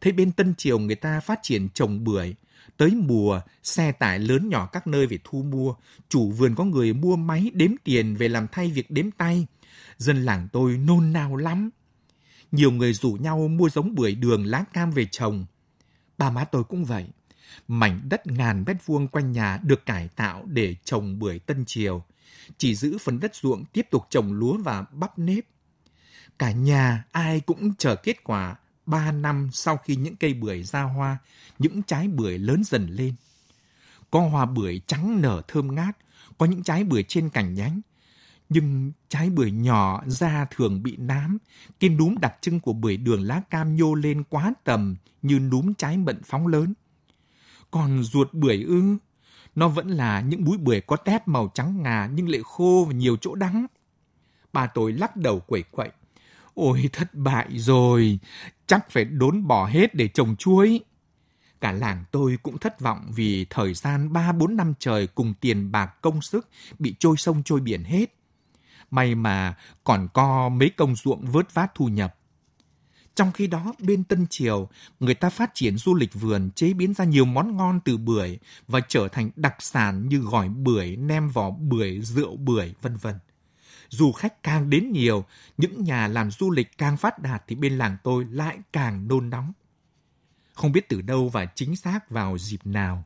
Thấy 0.00 0.12
bên 0.12 0.32
Tân 0.32 0.54
Triều 0.54 0.78
người 0.78 0.96
ta 0.96 1.20
phát 1.20 1.38
triển 1.42 1.68
trồng 1.68 2.04
bưởi, 2.04 2.34
tới 2.76 2.90
mùa 2.90 3.40
xe 3.62 3.92
tải 3.92 4.18
lớn 4.18 4.48
nhỏ 4.48 4.66
các 4.66 4.86
nơi 4.86 5.06
về 5.06 5.18
thu 5.24 5.42
mua, 5.42 5.74
chủ 6.08 6.30
vườn 6.30 6.54
có 6.54 6.64
người 6.64 6.92
mua 6.92 7.16
máy 7.16 7.50
đếm 7.54 7.70
tiền 7.84 8.16
về 8.16 8.28
làm 8.28 8.46
thay 8.52 8.70
việc 8.70 8.90
đếm 8.90 9.10
tay. 9.10 9.46
Dân 9.96 10.24
làng 10.24 10.48
tôi 10.52 10.76
nôn 10.76 11.12
nao 11.12 11.36
lắm, 11.36 11.70
nhiều 12.52 12.70
người 12.70 12.92
rủ 12.92 13.12
nhau 13.12 13.48
mua 13.48 13.68
giống 13.68 13.94
bưởi 13.94 14.14
đường 14.14 14.46
lá 14.46 14.64
cam 14.72 14.90
về 14.90 15.06
trồng. 15.10 15.46
Ba 16.18 16.30
má 16.30 16.44
tôi 16.44 16.64
cũng 16.64 16.84
vậy. 16.84 17.06
Mảnh 17.68 18.00
đất 18.08 18.26
ngàn 18.26 18.64
mét 18.66 18.76
vuông 18.86 19.08
quanh 19.08 19.32
nhà 19.32 19.58
được 19.62 19.86
cải 19.86 20.08
tạo 20.08 20.44
để 20.46 20.76
trồng 20.84 21.18
bưởi 21.18 21.38
tân 21.38 21.64
triều. 21.64 22.04
Chỉ 22.58 22.74
giữ 22.74 22.98
phần 22.98 23.20
đất 23.20 23.34
ruộng 23.34 23.64
tiếp 23.64 23.86
tục 23.90 24.06
trồng 24.10 24.32
lúa 24.32 24.58
và 24.58 24.82
bắp 24.92 25.18
nếp. 25.18 25.44
Cả 26.38 26.52
nhà 26.52 27.04
ai 27.12 27.40
cũng 27.40 27.74
chờ 27.78 27.96
kết 27.96 28.24
quả 28.24 28.56
ba 28.86 29.12
năm 29.12 29.48
sau 29.52 29.76
khi 29.76 29.96
những 29.96 30.16
cây 30.16 30.34
bưởi 30.34 30.62
ra 30.62 30.82
hoa, 30.82 31.18
những 31.58 31.82
trái 31.82 32.08
bưởi 32.08 32.38
lớn 32.38 32.64
dần 32.64 32.86
lên. 32.90 33.14
Có 34.10 34.20
hoa 34.20 34.46
bưởi 34.46 34.80
trắng 34.86 35.20
nở 35.22 35.42
thơm 35.48 35.74
ngát, 35.74 35.96
có 36.38 36.46
những 36.46 36.62
trái 36.62 36.84
bưởi 36.84 37.02
trên 37.02 37.28
cành 37.30 37.54
nhánh. 37.54 37.80
Nhưng 38.48 38.92
trái 39.08 39.30
bưởi 39.30 39.50
nhỏ 39.50 40.02
da 40.06 40.46
thường 40.50 40.82
bị 40.82 40.96
nám, 40.96 41.38
cái 41.80 41.90
núm 41.90 42.14
đặc 42.20 42.34
trưng 42.40 42.60
của 42.60 42.72
bưởi 42.72 42.96
đường 42.96 43.22
lá 43.22 43.42
cam 43.50 43.76
nhô 43.76 43.94
lên 43.94 44.24
quá 44.24 44.54
tầm 44.64 44.96
như 45.22 45.38
núm 45.38 45.74
trái 45.74 45.96
mận 45.96 46.22
phóng 46.22 46.46
lớn. 46.46 46.74
Còn 47.70 48.02
ruột 48.02 48.34
bưởi 48.34 48.62
ư, 48.62 48.96
nó 49.54 49.68
vẫn 49.68 49.88
là 49.88 50.20
những 50.20 50.44
búi 50.44 50.58
bưởi 50.58 50.80
có 50.80 50.96
tép 50.96 51.28
màu 51.28 51.50
trắng 51.54 51.82
ngà 51.82 52.08
nhưng 52.12 52.28
lại 52.28 52.40
khô 52.44 52.84
và 52.88 52.94
nhiều 52.94 53.16
chỗ 53.20 53.34
đắng. 53.34 53.66
Bà 54.52 54.66
tôi 54.66 54.92
lắc 54.92 55.16
đầu 55.16 55.40
quẩy 55.40 55.62
quậy. 55.62 55.90
Ôi 56.54 56.90
thất 56.92 57.14
bại 57.14 57.58
rồi, 57.58 58.18
chắc 58.72 58.90
phải 58.90 59.04
đốn 59.04 59.46
bỏ 59.46 59.66
hết 59.66 59.94
để 59.94 60.08
trồng 60.08 60.36
chuối. 60.36 60.80
Cả 61.60 61.72
làng 61.72 62.04
tôi 62.10 62.38
cũng 62.42 62.58
thất 62.58 62.80
vọng 62.80 63.10
vì 63.14 63.46
thời 63.50 63.74
gian 63.74 64.12
3-4 64.12 64.56
năm 64.56 64.74
trời 64.78 65.06
cùng 65.06 65.34
tiền 65.40 65.72
bạc 65.72 65.86
công 66.02 66.22
sức 66.22 66.48
bị 66.78 66.94
trôi 66.98 67.16
sông 67.16 67.42
trôi 67.42 67.60
biển 67.60 67.84
hết. 67.84 68.14
May 68.90 69.14
mà 69.14 69.56
còn 69.84 70.08
co 70.14 70.48
mấy 70.48 70.70
công 70.70 70.96
ruộng 70.96 71.26
vớt 71.26 71.54
vát 71.54 71.74
thu 71.74 71.88
nhập. 71.88 72.16
Trong 73.14 73.32
khi 73.32 73.46
đó, 73.46 73.72
bên 73.78 74.04
Tân 74.04 74.26
Triều, 74.30 74.68
người 75.00 75.14
ta 75.14 75.30
phát 75.30 75.50
triển 75.54 75.76
du 75.76 75.94
lịch 75.94 76.14
vườn, 76.14 76.50
chế 76.50 76.72
biến 76.72 76.94
ra 76.94 77.04
nhiều 77.04 77.24
món 77.24 77.56
ngon 77.56 77.80
từ 77.84 77.96
bưởi 77.96 78.38
và 78.68 78.80
trở 78.88 79.08
thành 79.08 79.30
đặc 79.36 79.54
sản 79.58 80.08
như 80.08 80.18
gỏi 80.18 80.48
bưởi, 80.48 80.96
nem 80.96 81.28
vỏ 81.28 81.50
bưởi, 81.50 82.00
rượu 82.00 82.36
bưởi, 82.36 82.74
vân 82.82 82.96
vân. 82.96 83.14
Dù 83.92 84.12
khách 84.12 84.42
càng 84.42 84.70
đến 84.70 84.92
nhiều, 84.92 85.24
những 85.56 85.84
nhà 85.84 86.08
làm 86.08 86.30
du 86.30 86.50
lịch 86.50 86.78
càng 86.78 86.96
phát 86.96 87.18
đạt 87.18 87.42
thì 87.46 87.56
bên 87.56 87.78
làng 87.78 87.96
tôi 88.02 88.24
lại 88.24 88.58
càng 88.72 89.08
nôn 89.08 89.30
nóng. 89.30 89.52
Không 90.54 90.72
biết 90.72 90.88
từ 90.88 91.00
đâu 91.00 91.28
và 91.28 91.46
chính 91.46 91.76
xác 91.76 92.10
vào 92.10 92.38
dịp 92.38 92.60
nào, 92.64 93.04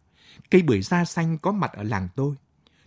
cây 0.50 0.62
bưởi 0.62 0.82
da 0.82 1.04
xanh 1.04 1.38
có 1.38 1.52
mặt 1.52 1.72
ở 1.72 1.82
làng 1.82 2.08
tôi. 2.16 2.34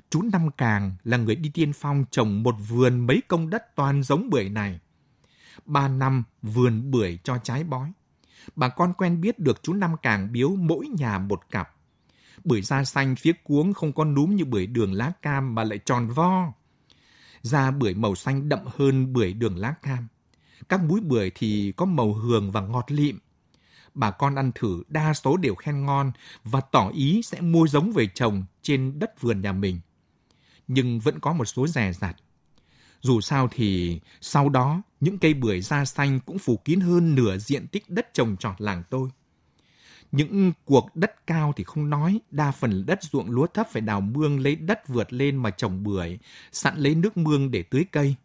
Chú 0.09 0.21
Năm 0.21 0.49
Càng 0.57 0.95
là 1.03 1.17
người 1.17 1.35
đi 1.35 1.51
tiên 1.53 1.73
phong 1.73 2.05
trồng 2.11 2.43
một 2.43 2.55
vườn 2.69 3.07
mấy 3.07 3.21
công 3.27 3.49
đất 3.49 3.75
toàn 3.75 4.03
giống 4.03 4.29
bưởi 4.29 4.49
này. 4.49 4.79
Ba 5.65 5.87
năm 5.87 6.23
vườn 6.41 6.91
bưởi 6.91 7.19
cho 7.23 7.37
trái 7.37 7.63
bói. 7.63 7.91
Bà 8.55 8.69
con 8.69 8.93
quen 8.93 9.21
biết 9.21 9.39
được 9.39 9.63
chú 9.63 9.73
Năm 9.73 9.91
Càng 10.01 10.31
biếu 10.31 10.49
mỗi 10.49 10.87
nhà 10.87 11.17
một 11.17 11.41
cặp. 11.51 11.75
Bưởi 12.43 12.61
da 12.61 12.83
xanh 12.83 13.15
phía 13.15 13.33
cuống 13.43 13.73
không 13.73 13.93
có 13.93 14.05
núm 14.05 14.35
như 14.35 14.45
bưởi 14.45 14.67
đường 14.67 14.93
lá 14.93 15.11
cam 15.21 15.55
mà 15.55 15.63
lại 15.63 15.79
tròn 15.85 16.07
vo. 16.07 16.53
Da 17.41 17.71
bưởi 17.71 17.93
màu 17.93 18.15
xanh 18.15 18.49
đậm 18.49 18.59
hơn 18.77 19.13
bưởi 19.13 19.33
đường 19.33 19.57
lá 19.57 19.73
cam. 19.83 20.07
Các 20.69 20.83
múi 20.83 21.01
bưởi 21.01 21.31
thì 21.35 21.73
có 21.77 21.85
màu 21.85 22.13
hường 22.13 22.51
và 22.51 22.61
ngọt 22.61 22.85
lịm 22.91 23.19
bà 23.99 24.11
con 24.11 24.35
ăn 24.35 24.51
thử, 24.55 24.83
đa 24.87 25.13
số 25.13 25.37
đều 25.37 25.55
khen 25.55 25.85
ngon 25.85 26.11
và 26.43 26.61
tỏ 26.61 26.89
ý 26.89 27.21
sẽ 27.23 27.41
mua 27.41 27.67
giống 27.67 27.91
về 27.91 28.07
trồng 28.07 28.43
trên 28.61 28.99
đất 28.99 29.21
vườn 29.21 29.41
nhà 29.41 29.51
mình. 29.51 29.79
Nhưng 30.67 30.99
vẫn 30.99 31.19
có 31.19 31.33
một 31.33 31.45
số 31.45 31.67
rẻ 31.67 31.93
rặt. 31.93 32.15
Dù 33.01 33.21
sao 33.21 33.49
thì 33.51 33.99
sau 34.21 34.49
đó, 34.49 34.81
những 34.99 35.17
cây 35.17 35.33
bưởi 35.33 35.61
da 35.61 35.85
xanh 35.85 36.19
cũng 36.19 36.39
phủ 36.39 36.57
kín 36.57 36.79
hơn 36.79 37.15
nửa 37.15 37.37
diện 37.37 37.67
tích 37.67 37.89
đất 37.89 38.13
trồng 38.13 38.37
trọt 38.37 38.61
làng 38.61 38.83
tôi. 38.89 39.09
Những 40.11 40.51
cuộc 40.65 40.95
đất 40.95 41.27
cao 41.27 41.53
thì 41.55 41.63
không 41.63 41.89
nói, 41.89 42.19
đa 42.31 42.51
phần 42.51 42.85
đất 42.85 43.03
ruộng 43.03 43.29
lúa 43.31 43.47
thấp 43.47 43.67
phải 43.71 43.81
đào 43.81 44.01
mương 44.01 44.39
lấy 44.39 44.55
đất 44.55 44.87
vượt 44.87 45.13
lên 45.13 45.35
mà 45.35 45.49
trồng 45.49 45.83
bưởi, 45.83 46.19
sẵn 46.51 46.77
lấy 46.77 46.95
nước 46.95 47.17
mương 47.17 47.51
để 47.51 47.63
tưới 47.63 47.85
cây. 47.91 48.15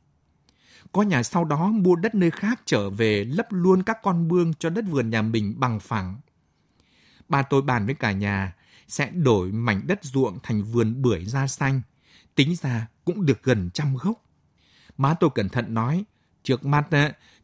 Có 0.93 1.03
nhà 1.03 1.23
sau 1.23 1.45
đó 1.45 1.67
mua 1.67 1.97
đất 1.97 2.15
nơi 2.15 2.31
khác 2.31 2.63
trở 2.65 2.91
về 2.91 3.25
lấp 3.25 3.47
luôn 3.51 3.83
các 3.83 3.99
con 4.03 4.29
mương 4.29 4.55
cho 4.55 4.71
đất 4.71 4.85
vườn 4.89 5.11
nhà 5.11 5.23
mình 5.23 5.55
bằng 5.61 5.81
phẳng. 5.81 6.17
Ba 7.29 7.43
tôi 7.43 7.63
bàn 7.63 7.87
với 7.87 7.95
cả 7.95 8.13
nhà 8.13 8.55
sẽ 8.89 9.11
đổi 9.11 9.53
mảnh 9.53 9.83
đất 9.87 10.05
ruộng 10.05 10.39
thành 10.43 10.63
vườn 10.63 11.03
bưởi 11.03 11.25
da 11.25 11.47
xanh. 11.47 11.81
Tính 12.35 12.57
ra 12.57 12.87
cũng 13.05 13.27
được 13.27 13.43
gần 13.43 13.71
trăm 13.75 13.97
gốc. 13.97 14.25
Má 14.97 15.15
tôi 15.21 15.31
cẩn 15.35 15.49
thận 15.49 15.75
nói, 15.75 16.05
trước 16.43 16.65
mắt 16.65 16.89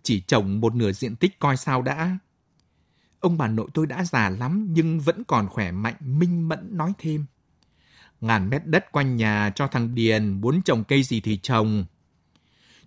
chỉ 0.03 0.21
trồng 0.21 0.61
một 0.61 0.75
nửa 0.75 0.93
diện 0.93 1.17
tích 1.17 1.39
coi 1.39 1.57
sao 1.57 1.83
đã. 1.83 2.19
Ông 3.21 3.39
bà 3.39 3.49
nội 3.49 3.69
tôi 3.75 3.87
đã 3.87 4.05
già 4.05 4.29
lắm 4.29 4.69
nhưng 4.71 5.01
vẫn 5.01 5.25
còn 5.25 5.49
khỏe 5.49 5.71
mạnh, 5.73 5.95
minh 6.01 6.49
mẫn 6.49 6.77
nói 6.77 6.93
thêm. 6.99 7.27
Ngàn 8.21 8.51
mét 8.51 8.67
đất 8.67 8.93
quanh 8.93 9.17
nhà 9.17 9.53
cho 9.55 9.67
thằng 9.67 9.95
Điền, 9.95 10.41
muốn 10.41 10.63
trồng 10.63 10.85
cây 10.85 11.03
gì 11.03 11.21
thì 11.21 11.37
trồng. 11.37 11.85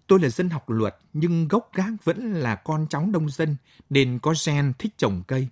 Tôi 0.07 0.19
là 0.19 0.29
dân 0.29 0.49
học 0.49 0.69
luật 0.69 0.95
nhưng 1.13 1.47
gốc 1.47 1.69
gác 1.73 2.05
vẫn 2.05 2.33
là 2.33 2.55
con 2.55 2.87
cháu 2.89 3.05
nông 3.05 3.29
dân 3.29 3.55
nên 3.89 4.19
có 4.19 4.33
gen 4.45 4.73
thích 4.79 4.97
trồng 4.97 5.23
cây. 5.27 5.47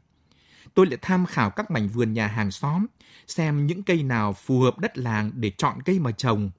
Tôi 0.74 0.86
lại 0.86 0.98
tham 1.02 1.26
khảo 1.26 1.50
các 1.50 1.72
mảnh 1.72 1.88
vườn 1.88 2.14
nhà 2.14 2.28
hàng 2.28 2.52
xóm, 2.52 2.86
xem 3.28 3.68
những 3.68 3.84
cây 3.84 4.04
nào 4.04 4.34
phù 4.34 4.60
hợp 4.60 4.80
đất 4.80 4.98
làng 4.98 5.32
để 5.36 5.52
chọn 5.58 5.82
cây 5.86 6.00
mà 6.00 6.12
trồng. 6.12 6.52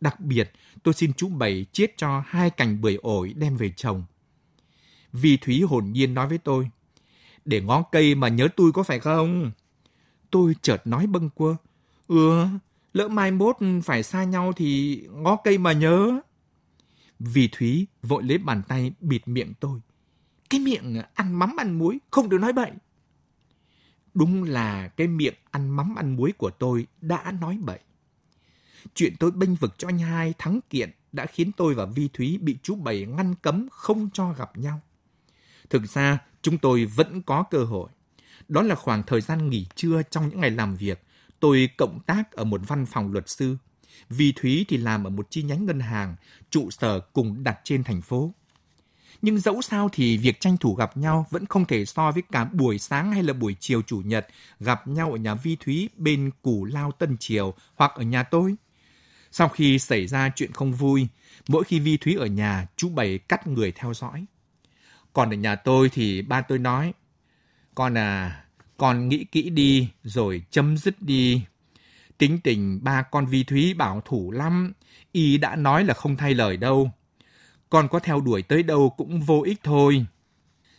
Đặc 0.00 0.20
biệt, 0.20 0.52
tôi 0.82 0.94
xin 0.94 1.12
chú 1.12 1.28
Bảy 1.28 1.66
chiết 1.72 1.94
cho 1.96 2.22
hai 2.26 2.50
cành 2.50 2.80
bưởi 2.80 2.94
ổi 3.02 3.32
đem 3.36 3.56
về 3.56 3.72
trồng. 3.76 4.04
Vì 5.12 5.36
Thúy 5.36 5.62
hồn 5.62 5.92
nhiên 5.92 6.14
nói 6.14 6.28
với 6.28 6.38
tôi, 6.38 6.70
để 7.48 7.60
ngó 7.60 7.82
cây 7.82 8.14
mà 8.14 8.28
nhớ 8.28 8.48
tôi 8.56 8.72
có 8.72 8.82
phải 8.82 9.00
không? 9.00 9.50
Tôi 10.30 10.54
chợt 10.62 10.86
nói 10.86 11.06
bâng 11.06 11.30
quơ, 11.30 11.56
ừ, 12.08 12.46
lỡ 12.92 13.08
mai 13.08 13.30
mốt 13.30 13.56
phải 13.84 14.02
xa 14.02 14.24
nhau 14.24 14.52
thì 14.56 15.02
ngó 15.10 15.36
cây 15.36 15.58
mà 15.58 15.72
nhớ. 15.72 16.20
Vì 17.18 17.48
Thúy 17.52 17.86
vội 18.02 18.22
lấy 18.22 18.38
bàn 18.38 18.62
tay 18.68 18.92
bịt 19.00 19.28
miệng 19.28 19.52
tôi. 19.60 19.80
Cái 20.50 20.60
miệng 20.60 21.02
ăn 21.14 21.38
mắm 21.38 21.56
ăn 21.56 21.78
muối, 21.78 21.98
không 22.10 22.28
được 22.28 22.38
nói 22.38 22.52
bậy. 22.52 22.70
Đúng 24.14 24.44
là 24.44 24.88
cái 24.88 25.06
miệng 25.06 25.34
ăn 25.50 25.68
mắm 25.68 25.94
ăn 25.94 26.16
muối 26.16 26.32
của 26.32 26.50
tôi 26.50 26.86
đã 27.00 27.32
nói 27.40 27.58
bậy. 27.60 27.78
Chuyện 28.94 29.14
tôi 29.18 29.30
bênh 29.30 29.54
vực 29.54 29.74
cho 29.78 29.88
anh 29.88 29.98
hai 29.98 30.34
thắng 30.38 30.60
kiện 30.70 30.90
đã 31.12 31.26
khiến 31.26 31.50
tôi 31.56 31.74
và 31.74 31.84
Vi 31.84 32.08
Thúy 32.12 32.38
bị 32.38 32.56
chú 32.62 32.74
Bảy 32.74 33.06
ngăn 33.06 33.34
cấm 33.34 33.68
không 33.72 34.08
cho 34.12 34.32
gặp 34.32 34.58
nhau. 34.58 34.80
Thực 35.70 35.82
ra, 35.84 36.18
chúng 36.42 36.58
tôi 36.58 36.84
vẫn 36.84 37.22
có 37.22 37.42
cơ 37.42 37.64
hội. 37.64 37.88
Đó 38.48 38.62
là 38.62 38.74
khoảng 38.74 39.02
thời 39.02 39.20
gian 39.20 39.50
nghỉ 39.50 39.66
trưa 39.74 40.02
trong 40.10 40.28
những 40.28 40.40
ngày 40.40 40.50
làm 40.50 40.76
việc. 40.76 41.02
Tôi 41.40 41.68
cộng 41.76 42.00
tác 42.06 42.32
ở 42.32 42.44
một 42.44 42.60
văn 42.68 42.86
phòng 42.86 43.12
luật 43.12 43.28
sư 43.28 43.56
vì 44.08 44.32
Thúy 44.36 44.64
thì 44.68 44.76
làm 44.76 45.04
ở 45.04 45.10
một 45.10 45.26
chi 45.30 45.42
nhánh 45.42 45.66
ngân 45.66 45.80
hàng, 45.80 46.16
trụ 46.50 46.70
sở 46.70 47.00
cùng 47.00 47.44
đặt 47.44 47.60
trên 47.64 47.84
thành 47.84 48.02
phố. 48.02 48.34
Nhưng 49.22 49.40
dẫu 49.40 49.62
sao 49.62 49.88
thì 49.92 50.18
việc 50.18 50.40
tranh 50.40 50.56
thủ 50.56 50.74
gặp 50.74 50.96
nhau 50.96 51.26
vẫn 51.30 51.46
không 51.46 51.64
thể 51.64 51.84
so 51.84 52.10
với 52.10 52.22
cả 52.32 52.44
buổi 52.44 52.78
sáng 52.78 53.12
hay 53.12 53.22
là 53.22 53.32
buổi 53.32 53.56
chiều 53.60 53.82
chủ 53.82 53.98
nhật 54.04 54.26
gặp 54.60 54.88
nhau 54.88 55.12
ở 55.12 55.16
nhà 55.16 55.34
Vi 55.34 55.56
Thúy 55.60 55.88
bên 55.96 56.30
Củ 56.42 56.64
Lao 56.64 56.92
Tân 56.92 57.16
Triều 57.18 57.54
hoặc 57.74 57.92
ở 57.94 58.02
nhà 58.02 58.22
tôi. 58.22 58.54
Sau 59.30 59.48
khi 59.48 59.78
xảy 59.78 60.06
ra 60.06 60.30
chuyện 60.36 60.52
không 60.52 60.72
vui, 60.72 61.08
mỗi 61.48 61.64
khi 61.64 61.80
Vi 61.80 61.96
Thúy 61.96 62.14
ở 62.14 62.26
nhà, 62.26 62.66
chú 62.76 62.88
Bảy 62.88 63.18
cắt 63.18 63.46
người 63.46 63.72
theo 63.72 63.94
dõi. 63.94 64.26
Còn 65.12 65.30
ở 65.30 65.36
nhà 65.36 65.54
tôi 65.54 65.88
thì 65.92 66.22
ba 66.22 66.40
tôi 66.40 66.58
nói, 66.58 66.92
con 67.74 67.98
à, 67.98 68.44
con 68.76 69.08
nghĩ 69.08 69.24
kỹ 69.24 69.50
đi 69.50 69.88
rồi 70.02 70.42
chấm 70.50 70.76
dứt 70.76 71.02
đi. 71.02 71.42
Tính 72.18 72.38
tình 72.44 72.80
ba 72.82 73.02
con 73.02 73.26
vi 73.26 73.44
thúy 73.44 73.74
bảo 73.74 74.02
thủ 74.04 74.30
lắm, 74.30 74.72
y 75.12 75.38
đã 75.38 75.56
nói 75.56 75.84
là 75.84 75.94
không 75.94 76.16
thay 76.16 76.34
lời 76.34 76.56
đâu. 76.56 76.90
Con 77.70 77.88
có 77.88 77.98
theo 77.98 78.20
đuổi 78.20 78.42
tới 78.42 78.62
đâu 78.62 78.94
cũng 78.96 79.20
vô 79.20 79.42
ích 79.42 79.60
thôi. 79.62 80.06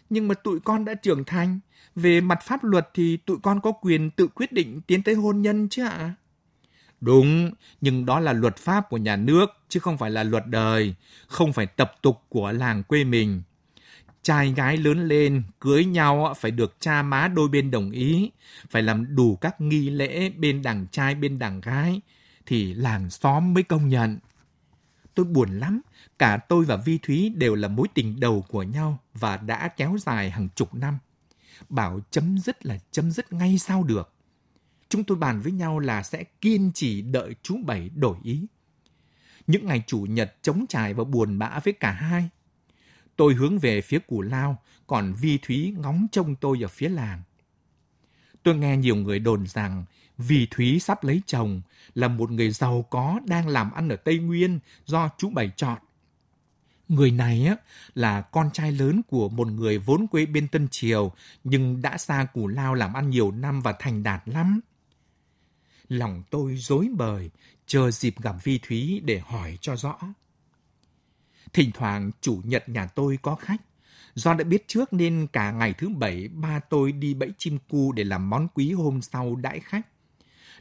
Nhưng 0.09 0.27
mà 0.27 0.35
tụi 0.35 0.59
con 0.59 0.85
đã 0.85 0.93
trưởng 0.93 1.23
thành, 1.23 1.59
về 1.95 2.21
mặt 2.21 2.39
pháp 2.43 2.63
luật 2.63 2.89
thì 2.93 3.17
tụi 3.17 3.37
con 3.43 3.61
có 3.61 3.71
quyền 3.71 4.11
tự 4.11 4.27
quyết 4.27 4.51
định 4.51 4.81
tiến 4.87 5.03
tới 5.03 5.15
hôn 5.15 5.41
nhân 5.41 5.69
chứ 5.69 5.85
ạ? 5.85 6.13
Đúng, 7.01 7.51
nhưng 7.81 8.05
đó 8.05 8.19
là 8.19 8.33
luật 8.33 8.57
pháp 8.57 8.89
của 8.89 8.97
nhà 8.97 9.15
nước, 9.15 9.49
chứ 9.69 9.79
không 9.79 9.97
phải 9.97 10.11
là 10.11 10.23
luật 10.23 10.47
đời, 10.47 10.95
không 11.27 11.53
phải 11.53 11.65
tập 11.65 11.95
tục 12.01 12.21
của 12.29 12.51
làng 12.51 12.83
quê 12.83 13.03
mình 13.03 13.41
trai 14.23 14.53
gái 14.53 14.77
lớn 14.77 15.07
lên, 15.07 15.43
cưới 15.59 15.85
nhau 15.85 16.33
phải 16.37 16.51
được 16.51 16.75
cha 16.79 17.01
má 17.01 17.27
đôi 17.27 17.49
bên 17.49 17.71
đồng 17.71 17.91
ý, 17.91 18.31
phải 18.69 18.81
làm 18.81 19.15
đủ 19.15 19.35
các 19.35 19.61
nghi 19.61 19.89
lễ 19.89 20.29
bên 20.29 20.61
đằng 20.61 20.87
trai 20.91 21.15
bên 21.15 21.39
đằng 21.39 21.61
gái, 21.61 22.01
thì 22.45 22.73
làng 22.73 23.09
xóm 23.09 23.53
mới 23.53 23.63
công 23.63 23.89
nhận. 23.89 24.19
Tôi 25.15 25.25
buồn 25.25 25.59
lắm, 25.59 25.81
cả 26.19 26.37
tôi 26.37 26.65
và 26.65 26.75
Vi 26.75 26.97
Thúy 26.97 27.29
đều 27.35 27.55
là 27.55 27.67
mối 27.67 27.87
tình 27.93 28.19
đầu 28.19 28.45
của 28.47 28.63
nhau 28.63 28.99
và 29.13 29.37
đã 29.37 29.67
kéo 29.67 29.97
dài 30.01 30.29
hàng 30.29 30.49
chục 30.55 30.75
năm. 30.75 30.97
Bảo 31.69 31.99
chấm 32.11 32.37
dứt 32.37 32.65
là 32.65 32.77
chấm 32.91 33.11
dứt 33.11 33.33
ngay 33.33 33.57
sao 33.57 33.83
được. 33.83 34.13
Chúng 34.89 35.03
tôi 35.03 35.17
bàn 35.17 35.41
với 35.41 35.51
nhau 35.51 35.79
là 35.79 36.03
sẽ 36.03 36.23
kiên 36.23 36.71
trì 36.73 37.01
đợi 37.01 37.35
chú 37.43 37.57
Bảy 37.65 37.89
đổi 37.95 38.17
ý. 38.23 38.45
Những 39.47 39.65
ngày 39.65 39.83
chủ 39.87 39.99
nhật 39.99 40.35
chống 40.41 40.65
trải 40.69 40.93
và 40.93 41.03
buồn 41.03 41.39
bã 41.39 41.59
với 41.63 41.73
cả 41.73 41.91
hai, 41.91 42.29
Tôi 43.19 43.33
hướng 43.33 43.59
về 43.59 43.81
phía 43.81 43.99
củ 43.99 44.21
lao, 44.21 44.61
còn 44.87 45.13
Vi 45.13 45.39
Thúy 45.41 45.75
ngóng 45.77 46.07
trông 46.11 46.35
tôi 46.35 46.63
ở 46.63 46.67
phía 46.67 46.89
làng. 46.89 47.21
Tôi 48.43 48.55
nghe 48.55 48.77
nhiều 48.77 48.95
người 48.95 49.19
đồn 49.19 49.47
rằng 49.47 49.85
Vi 50.17 50.47
Thúy 50.51 50.79
sắp 50.79 51.03
lấy 51.03 51.21
chồng 51.25 51.61
là 51.95 52.07
một 52.07 52.31
người 52.31 52.51
giàu 52.51 52.85
có 52.89 53.19
đang 53.25 53.47
làm 53.47 53.71
ăn 53.71 53.89
ở 53.89 53.95
Tây 53.95 54.19
Nguyên 54.19 54.59
do 54.85 55.09
chú 55.17 55.29
Bảy 55.29 55.51
chọn. 55.55 55.77
Người 56.89 57.11
này 57.11 57.45
á, 57.45 57.55
là 57.95 58.21
con 58.21 58.49
trai 58.53 58.71
lớn 58.71 59.01
của 59.07 59.29
một 59.29 59.47
người 59.47 59.77
vốn 59.77 60.07
quê 60.07 60.25
bên 60.25 60.47
Tân 60.47 60.67
Triều 60.71 61.11
nhưng 61.43 61.81
đã 61.81 61.97
xa 61.97 62.27
Củ 62.33 62.47
Lao 62.47 62.73
làm 62.73 62.93
ăn 62.93 63.09
nhiều 63.09 63.31
năm 63.31 63.61
và 63.61 63.73
thành 63.79 64.03
đạt 64.03 64.21
lắm. 64.25 64.59
Lòng 65.87 66.23
tôi 66.29 66.57
dối 66.57 66.89
bời, 66.97 67.29
chờ 67.65 67.91
dịp 67.91 68.15
gặp 68.21 68.35
Vi 68.43 68.59
Thúy 68.63 69.01
để 69.05 69.19
hỏi 69.19 69.57
cho 69.61 69.75
rõ. 69.75 69.97
Thỉnh 71.53 71.71
thoảng 71.73 72.11
chủ 72.21 72.41
nhật 72.43 72.69
nhà 72.69 72.85
tôi 72.85 73.19
có 73.21 73.35
khách. 73.35 73.61
Do 74.15 74.33
đã 74.33 74.43
biết 74.43 74.67
trước 74.67 74.93
nên 74.93 75.27
cả 75.33 75.51
ngày 75.51 75.73
thứ 75.73 75.89
bảy 75.89 76.27
ba 76.27 76.59
tôi 76.59 76.91
đi 76.91 77.13
bẫy 77.13 77.31
chim 77.37 77.57
cu 77.69 77.91
để 77.91 78.03
làm 78.03 78.29
món 78.29 78.47
quý 78.53 78.71
hôm 78.71 79.01
sau 79.01 79.35
đãi 79.35 79.59
khách. 79.59 79.87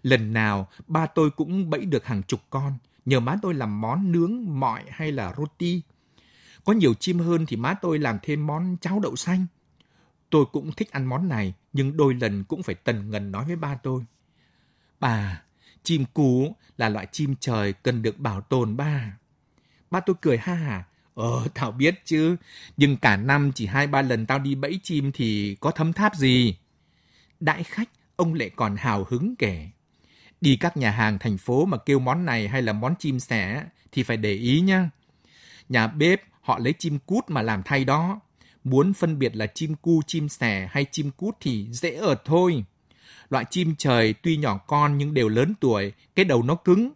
Lần 0.03 0.33
nào 0.33 0.69
ba 0.87 1.07
tôi 1.07 1.31
cũng 1.31 1.71
bẫy 1.71 1.85
được 1.85 2.07
hàng 2.07 2.23
chục 2.23 2.41
con, 2.51 2.73
nhờ 3.05 3.21
má 3.21 3.37
tôi 3.43 3.55
làm 3.55 3.81
món 3.81 4.13
nướng, 4.13 4.61
mọi 4.61 4.83
hay 4.89 5.13
là 5.13 5.35
roti. 5.39 5.83
Có 6.65 6.73
nhiều 6.73 6.95
chim 6.95 7.19
hơn 7.19 7.47
thì 7.47 7.57
má 7.57 7.75
tôi 7.75 7.99
làm 7.99 8.19
thêm 8.23 8.47
món 8.47 8.77
cháo 8.81 9.01
đậu 9.01 9.17
xanh. 9.17 9.47
Tôi 10.31 10.45
cũng 10.53 10.73
thích 10.73 10.91
ăn 10.91 11.07
món 11.07 11.29
này, 11.29 11.55
nhưng 11.73 11.97
đôi 11.97 12.15
lần 12.15 12.45
cũng 12.45 12.63
phải 12.63 12.75
tần 12.75 13.11
ngần 13.11 13.33
nói 13.33 13.45
với 13.45 13.57
ba 13.57 13.75
tôi. 13.75 14.05
Bà, 15.01 15.43
chim 15.83 16.05
cú 16.15 16.55
là 16.77 16.89
loại 16.89 17.07
chim 17.13 17.35
trời 17.41 17.73
cần 17.73 18.03
được 18.03 18.19
bảo 18.19 18.41
tồn 18.41 18.77
ba. 18.77 19.19
Ba 19.91 20.01
tôi 20.01 20.17
cười 20.21 20.39
ha 20.39 20.55
hả. 20.55 20.85
Ờ, 21.15 21.49
tao 21.55 21.73
biết 21.73 21.95
chứ. 22.05 22.37
Nhưng 22.77 22.97
cả 22.97 23.17
năm 23.17 23.53
chỉ 23.55 23.67
hai 23.67 23.87
ba 23.87 24.03
lần 24.03 24.27
tao 24.27 24.39
đi 24.39 24.55
bẫy 24.55 24.81
chim 24.83 25.13
thì 25.13 25.57
có 25.61 25.71
thấm 25.71 25.93
tháp 25.93 26.15
gì. 26.15 26.57
Đại 27.41 27.65
khách, 27.65 27.89
ông 28.17 28.35
lại 28.35 28.51
còn 28.57 28.77
hào 28.77 29.07
hứng 29.09 29.37
kể. 29.37 29.69
Đi 30.41 30.57
các 30.57 30.77
nhà 30.77 30.91
hàng 30.91 31.19
thành 31.19 31.39
phố 31.39 31.65
mà 31.65 31.77
kêu 31.77 31.99
món 31.99 32.25
này 32.25 32.49
hay 32.49 32.63
là 32.63 32.73
món 32.73 32.95
chim 32.99 33.21
sẻ 33.21 33.65
thì 33.93 34.03
phải 34.03 34.17
để 34.17 34.33
ý 34.33 34.61
nhá. 34.61 34.91
Nhà 35.69 35.87
bếp 35.87 36.23
họ 36.41 36.59
lấy 36.59 36.75
chim 36.79 36.99
cút 37.07 37.25
mà 37.29 37.43
làm 37.43 37.63
thay 37.63 37.85
đó. 37.85 38.21
Muốn 38.65 38.93
phân 38.93 39.19
biệt 39.19 39.37
là 39.37 39.47
chim 39.47 39.75
cu, 39.75 40.03
chim 40.07 40.29
sẻ 40.29 40.69
hay 40.73 40.87
chim 40.91 41.11
cút 41.11 41.37
thì 41.41 41.67
dễ 41.73 41.95
ở 41.95 42.15
thôi. 42.25 42.65
Loại 43.31 43.45
chim 43.51 43.75
trời 43.79 44.13
tuy 44.13 44.37
nhỏ 44.37 44.59
con 44.59 44.99
nhưng 44.99 45.15
đều 45.15 45.29
lớn 45.29 45.55
tuổi, 45.61 45.93
cái 46.15 46.25
đầu 46.25 46.43
nó 46.43 46.55
cứng. 46.55 46.93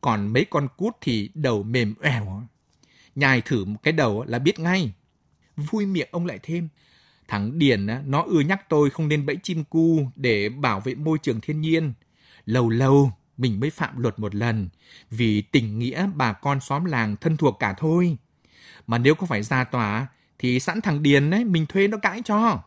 Còn 0.00 0.32
mấy 0.32 0.44
con 0.50 0.68
cút 0.76 0.96
thì 1.00 1.30
đầu 1.34 1.62
mềm 1.62 1.94
ẻo. 2.02 2.42
Nhài 3.14 3.40
thử 3.40 3.64
một 3.64 3.78
cái 3.82 3.92
đầu 3.92 4.24
là 4.28 4.38
biết 4.38 4.58
ngay. 4.58 4.92
Vui 5.56 5.86
miệng 5.86 6.08
ông 6.10 6.26
lại 6.26 6.38
thêm. 6.42 6.68
Thằng 7.28 7.58
Điền 7.58 7.86
nó 8.06 8.22
ưa 8.22 8.40
nhắc 8.40 8.68
tôi 8.68 8.90
không 8.90 9.08
nên 9.08 9.26
bẫy 9.26 9.36
chim 9.42 9.64
cu 9.64 10.10
để 10.16 10.48
bảo 10.48 10.80
vệ 10.80 10.94
môi 10.94 11.18
trường 11.22 11.40
thiên 11.40 11.60
nhiên. 11.60 11.92
Lâu 12.46 12.68
lâu 12.68 13.12
mình 13.36 13.60
mới 13.60 13.70
phạm 13.70 13.98
luật 13.98 14.18
một 14.18 14.34
lần, 14.34 14.68
vì 15.10 15.42
tình 15.42 15.78
nghĩa 15.78 16.08
bà 16.14 16.32
con 16.32 16.60
xóm 16.60 16.84
làng 16.84 17.16
thân 17.16 17.36
thuộc 17.36 17.56
cả 17.58 17.74
thôi. 17.78 18.16
Mà 18.86 18.98
nếu 18.98 19.14
có 19.14 19.26
phải 19.26 19.42
ra 19.42 19.64
tòa, 19.64 20.06
thì 20.38 20.60
sẵn 20.60 20.80
thằng 20.80 21.02
Điền 21.02 21.30
ấy, 21.30 21.44
mình 21.44 21.66
thuê 21.66 21.88
nó 21.88 21.98
cãi 21.98 22.22
cho. 22.24 22.62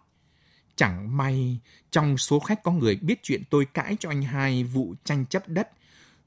Chẳng 0.75 1.17
may, 1.17 1.59
trong 1.91 2.17
số 2.17 2.39
khách 2.39 2.63
có 2.63 2.71
người 2.71 2.95
biết 3.01 3.19
chuyện 3.23 3.43
tôi 3.49 3.65
cãi 3.65 3.97
cho 3.99 4.09
anh 4.09 4.21
hai 4.21 4.63
vụ 4.63 4.95
tranh 5.03 5.25
chấp 5.25 5.49
đất, 5.49 5.69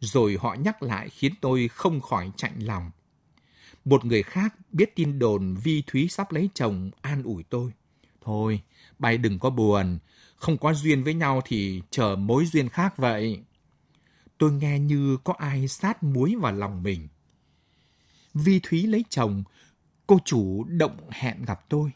rồi 0.06 0.36
họ 0.40 0.54
nhắc 0.54 0.82
lại 0.82 1.08
khiến 1.08 1.32
tôi 1.40 1.68
không 1.68 2.00
khỏi 2.00 2.30
chạnh 2.36 2.54
lòng. 2.58 2.90
Một 3.84 4.04
người 4.04 4.22
khác 4.22 4.54
biết 4.72 4.96
tin 4.96 5.18
đồn 5.18 5.54
Vi 5.54 5.82
Thúy 5.86 6.08
sắp 6.08 6.32
lấy 6.32 6.50
chồng 6.54 6.90
an 7.00 7.22
ủi 7.22 7.42
tôi. 7.42 7.72
Thôi, 8.20 8.62
bay 8.98 9.18
đừng 9.18 9.38
có 9.38 9.50
buồn, 9.50 9.98
không 10.36 10.58
có 10.58 10.74
duyên 10.74 11.04
với 11.04 11.14
nhau 11.14 11.40
thì 11.44 11.82
chờ 11.90 12.16
mối 12.16 12.46
duyên 12.46 12.68
khác 12.68 12.96
vậy. 12.96 13.42
Tôi 14.38 14.52
nghe 14.52 14.78
như 14.78 15.18
có 15.24 15.34
ai 15.38 15.68
sát 15.68 16.02
muối 16.02 16.34
vào 16.40 16.52
lòng 16.52 16.82
mình. 16.82 17.08
Vi 18.34 18.60
Thúy 18.62 18.86
lấy 18.86 19.04
chồng, 19.08 19.44
cô 20.06 20.18
chủ 20.24 20.64
động 20.64 21.10
hẹn 21.10 21.44
gặp 21.44 21.68
tôi 21.68 21.90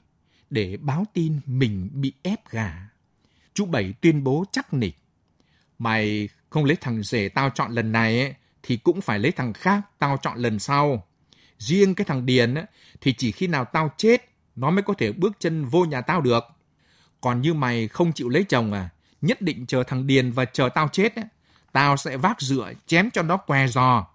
để 0.50 0.76
báo 0.76 1.04
tin 1.12 1.40
mình 1.46 1.88
bị 1.92 2.12
ép 2.22 2.50
gà. 2.50 2.88
Chú 3.54 3.66
Bảy 3.66 3.92
tuyên 3.92 4.24
bố 4.24 4.44
chắc 4.52 4.74
nịch. 4.74 4.96
Mày 5.78 6.28
không 6.50 6.64
lấy 6.64 6.76
thằng 6.76 7.02
rể 7.02 7.28
tao 7.28 7.50
chọn 7.50 7.72
lần 7.72 7.92
này 7.92 8.20
ấy, 8.20 8.34
thì 8.62 8.76
cũng 8.76 9.00
phải 9.00 9.18
lấy 9.18 9.32
thằng 9.32 9.52
khác 9.52 9.80
tao 9.98 10.16
chọn 10.22 10.38
lần 10.38 10.58
sau. 10.58 11.06
Riêng 11.58 11.94
cái 11.94 12.04
thằng 12.04 12.26
Điền 12.26 12.54
ấy, 12.54 12.64
thì 13.00 13.12
chỉ 13.12 13.32
khi 13.32 13.46
nào 13.46 13.64
tao 13.64 13.90
chết 13.96 14.30
nó 14.56 14.70
mới 14.70 14.82
có 14.82 14.94
thể 14.98 15.12
bước 15.12 15.32
chân 15.38 15.64
vô 15.64 15.84
nhà 15.84 16.00
tao 16.00 16.20
được. 16.20 16.44
Còn 17.20 17.40
như 17.40 17.54
mày 17.54 17.88
không 17.88 18.12
chịu 18.12 18.28
lấy 18.28 18.44
chồng 18.44 18.72
à, 18.72 18.88
nhất 19.20 19.42
định 19.42 19.66
chờ 19.66 19.82
thằng 19.82 20.06
Điền 20.06 20.32
và 20.32 20.44
chờ 20.44 20.68
tao 20.74 20.88
chết 20.88 21.16
ấy, 21.16 21.24
tao 21.72 21.96
sẽ 21.96 22.16
vác 22.16 22.40
dựa 22.40 22.72
chém 22.86 23.10
cho 23.10 23.22
nó 23.22 23.36
què 23.36 23.66
giò. 23.66 24.06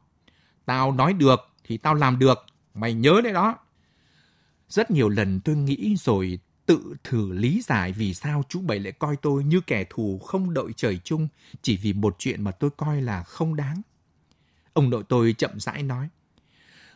Tao 0.65 0.91
nói 0.91 1.13
được 1.13 1.39
thì 1.63 1.77
tao 1.77 1.93
làm 1.93 2.19
được, 2.19 2.45
mày 2.73 2.93
nhớ 2.93 3.21
đấy 3.23 3.33
đó. 3.33 3.57
Rất 4.69 4.91
nhiều 4.91 5.09
lần 5.09 5.39
tôi 5.39 5.55
nghĩ 5.55 5.95
rồi 5.99 6.39
tự 6.65 6.95
thử 7.03 7.31
lý 7.31 7.61
giải 7.61 7.91
vì 7.91 8.13
sao 8.13 8.43
chú 8.49 8.61
Bảy 8.61 8.79
lại 8.79 8.91
coi 8.91 9.15
tôi 9.21 9.43
như 9.43 9.61
kẻ 9.61 9.85
thù 9.89 10.19
không 10.19 10.53
đội 10.53 10.73
trời 10.77 10.99
chung 11.03 11.27
chỉ 11.61 11.77
vì 11.77 11.93
một 11.93 12.15
chuyện 12.19 12.43
mà 12.43 12.51
tôi 12.51 12.69
coi 12.77 13.01
là 13.01 13.23
không 13.23 13.55
đáng. 13.55 13.81
Ông 14.73 14.89
nội 14.89 15.03
tôi 15.09 15.35
chậm 15.37 15.59
rãi 15.59 15.83
nói. 15.83 16.09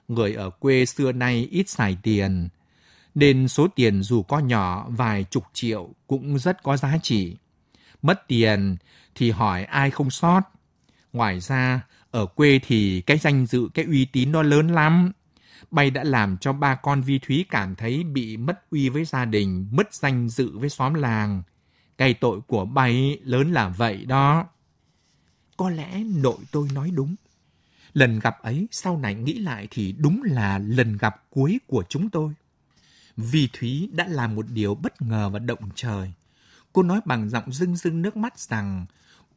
Người 0.07 0.33
ở 0.33 0.49
quê 0.49 0.85
xưa 0.85 1.11
nay 1.11 1.47
ít 1.51 1.69
xài 1.69 1.97
tiền, 2.03 2.49
nên 3.15 3.47
số 3.47 3.67
tiền 3.67 4.03
dù 4.03 4.23
có 4.23 4.39
nhỏ 4.39 4.89
vài 4.89 5.23
chục 5.23 5.43
triệu 5.53 5.89
cũng 6.07 6.39
rất 6.39 6.63
có 6.63 6.77
giá 6.77 6.97
trị. 7.03 7.35
Mất 8.01 8.27
tiền 8.27 8.77
thì 9.15 9.31
hỏi 9.31 9.63
ai 9.63 9.91
không 9.91 10.09
sót. 10.09 10.41
Ngoài 11.13 11.39
ra, 11.39 11.81
ở 12.11 12.25
quê 12.25 12.59
thì 12.67 13.01
cái 13.01 13.17
danh 13.17 13.45
dự, 13.45 13.69
cái 13.73 13.85
uy 13.85 14.05
tín 14.05 14.31
nó 14.31 14.43
lớn 14.43 14.67
lắm. 14.67 15.11
Bay 15.71 15.91
đã 15.91 16.03
làm 16.03 16.37
cho 16.37 16.53
ba 16.53 16.75
con 16.75 17.01
Vi 17.01 17.19
Thúy 17.19 17.45
cảm 17.49 17.75
thấy 17.75 18.03
bị 18.03 18.37
mất 18.37 18.69
uy 18.71 18.89
với 18.89 19.05
gia 19.05 19.25
đình, 19.25 19.67
mất 19.71 19.93
danh 19.93 20.29
dự 20.29 20.57
với 20.57 20.69
xóm 20.69 20.93
làng. 20.93 21.43
Cái 21.97 22.13
tội 22.13 22.41
của 22.47 22.65
bay 22.65 23.19
lớn 23.23 23.51
là 23.51 23.69
vậy 23.69 24.05
đó. 24.05 24.47
Có 25.57 25.69
lẽ 25.69 26.03
nội 26.03 26.37
tôi 26.51 26.67
nói 26.73 26.91
đúng. 26.93 27.15
Lần 27.93 28.19
gặp 28.19 28.41
ấy 28.41 28.67
sau 28.71 28.97
này 28.97 29.15
nghĩ 29.15 29.33
lại 29.33 29.67
thì 29.71 29.95
đúng 29.97 30.23
là 30.23 30.59
lần 30.59 30.97
gặp 30.97 31.23
cuối 31.29 31.59
của 31.67 31.83
chúng 31.89 32.09
tôi. 32.09 32.33
Vi 33.17 33.49
Thúy 33.53 33.89
đã 33.93 34.07
làm 34.07 34.35
một 34.35 34.45
điều 34.49 34.75
bất 34.75 35.01
ngờ 35.01 35.29
và 35.29 35.39
động 35.39 35.69
trời. 35.75 36.11
Cô 36.73 36.83
nói 36.83 37.01
bằng 37.05 37.29
giọng 37.29 37.51
rưng 37.51 37.75
rưng 37.75 38.01
nước 38.01 38.17
mắt 38.17 38.39
rằng 38.39 38.85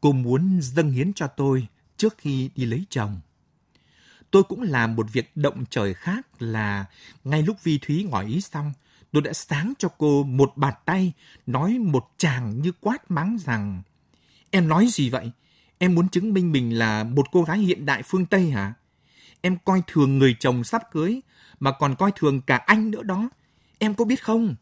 cô 0.01 0.11
muốn 0.11 0.59
dâng 0.61 0.91
hiến 0.91 1.13
cho 1.13 1.27
tôi 1.27 1.67
trước 1.97 2.17
khi 2.17 2.49
đi 2.55 2.65
lấy 2.65 2.85
chồng. 2.89 3.19
Tôi 4.33 4.43
cũng 4.43 4.61
làm 4.61 4.95
một 4.95 5.11
việc 5.11 5.37
động 5.37 5.63
trời 5.69 5.93
khác 5.93 6.27
là 6.39 6.85
ngay 7.23 7.43
lúc 7.43 7.63
Vi 7.63 7.77
Thúy 7.77 8.03
ngỏ 8.03 8.21
ý 8.21 8.41
xong, 8.41 8.73
tôi 9.11 9.21
đã 9.21 9.33
sáng 9.33 9.73
cho 9.79 9.89
cô 9.97 10.23
một 10.23 10.53
bạt 10.55 10.85
tay, 10.85 11.13
nói 11.47 11.79
một 11.79 12.09
chàng 12.17 12.61
như 12.61 12.71
quát 12.81 13.11
mắng 13.11 13.37
rằng 13.45 13.81
Em 14.51 14.67
nói 14.67 14.87
gì 14.91 15.09
vậy? 15.09 15.31
Em 15.77 15.95
muốn 15.95 16.09
chứng 16.09 16.33
minh 16.33 16.51
mình 16.51 16.77
là 16.77 17.03
một 17.03 17.27
cô 17.31 17.43
gái 17.43 17.57
hiện 17.57 17.85
đại 17.85 18.03
phương 18.03 18.25
Tây 18.25 18.49
hả? 18.49 18.73
Em 19.41 19.57
coi 19.65 19.81
thường 19.87 20.17
người 20.17 20.35
chồng 20.39 20.63
sắp 20.63 20.81
cưới, 20.91 21.21
mà 21.59 21.71
còn 21.71 21.95
coi 21.95 22.11
thường 22.15 22.41
cả 22.41 22.57
anh 22.57 22.91
nữa 22.91 23.03
đó. 23.03 23.29
Em 23.79 23.93
có 23.93 24.05
biết 24.05 24.23
không? 24.23 24.55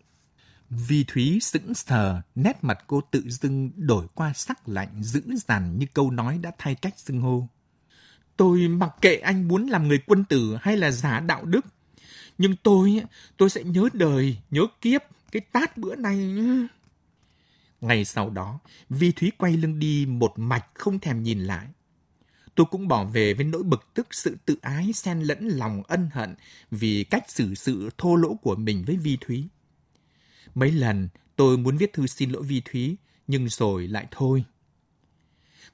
Vi 0.70 1.04
Thúy 1.08 1.40
sững 1.42 1.74
sờ, 1.74 2.22
nét 2.36 2.58
mặt 2.62 2.84
cô 2.88 3.02
tự 3.12 3.24
dưng 3.30 3.72
đổi 3.76 4.08
qua 4.14 4.34
sắc 4.34 4.70
lạnh 4.70 5.04
dữ 5.04 5.22
dằn 5.48 5.80
như 5.80 5.86
câu 5.94 6.12
nói 6.12 6.38
đã 6.38 6.52
thay 6.58 6.76
cách 6.76 7.00
xưng 7.00 7.22
hô. 7.22 7.48
Tôi 8.38 8.67
mặc 8.67 8.96
kệ 9.02 9.15
anh 9.15 9.48
muốn 9.48 9.67
làm 9.67 9.88
người 9.88 10.00
quân 10.06 10.24
tử 10.24 10.58
hay 10.62 10.78
là 10.78 10.91
giả 10.91 11.20
đạo 11.20 11.46
đức. 11.46 11.65
Nhưng 12.38 12.56
tôi, 12.63 13.02
tôi 13.38 13.50
sẽ 13.50 13.63
nhớ 13.63 13.89
đời, 13.94 14.38
nhớ 14.52 14.62
kiếp, 14.82 15.02
cái 15.32 15.41
tát 15.41 15.78
bữa 15.78 15.96
nay 15.96 16.36
Ngày 17.82 18.06
sau 18.06 18.30
đó, 18.30 18.60
Vi 18.89 19.12
Thúy 19.12 19.32
quay 19.38 19.58
lưng 19.58 19.80
đi 19.80 20.06
một 20.06 20.34
mạch 20.39 20.65
không 20.74 21.00
thèm 21.00 21.24
nhìn 21.24 21.39
lại. 21.39 21.67
Tôi 22.56 22.65
cũng 22.72 22.88
bỏ 22.88 23.06
về 23.06 23.34
với 23.34 23.46
nỗi 23.46 23.63
bực 23.63 23.94
tức 23.94 24.08
sự 24.12 24.38
tự 24.46 24.56
ái 24.62 24.94
xen 24.94 25.22
lẫn 25.22 25.48
lòng 25.48 25.84
ân 25.88 26.10
hận 26.13 26.36
vì 26.72 27.04
cách 27.04 27.32
xử 27.32 27.56
sự 27.56 27.89
thô 27.98 28.15
lỗ 28.15 28.34
của 28.34 28.56
mình 28.56 28.84
với 28.86 28.96
Vi 28.98 29.17
Thúy. 29.22 29.48
Mấy 30.56 30.72
lần 30.72 31.10
tôi 31.36 31.58
muốn 31.58 31.78
viết 31.78 31.94
thư 31.94 32.08
xin 32.08 32.30
lỗi 32.30 32.44
Vi 32.44 32.62
Thúy, 32.72 32.96
nhưng 33.28 33.50
rồi 33.50 33.88
lại 33.88 34.08
thôi. 34.12 34.44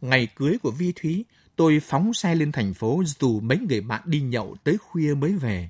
Ngày 0.02 0.28
cưới 0.36 0.58
của 0.58 0.72
Vi 0.72 0.91
Thúy, 0.96 1.26
tôi 1.58 1.80
phóng 1.80 2.13
xe 2.13 2.36
lên 2.36 2.52
thành 2.52 2.74
phố 2.74 3.04
dù 3.20 3.39
mấy 3.39 3.58
người 3.70 3.82
bạn 3.82 4.02
đi 4.06 4.22
nhậu 4.22 4.56
tới 4.63 4.78
khuya 4.78 5.13
mới 5.13 5.34
về. 5.34 5.70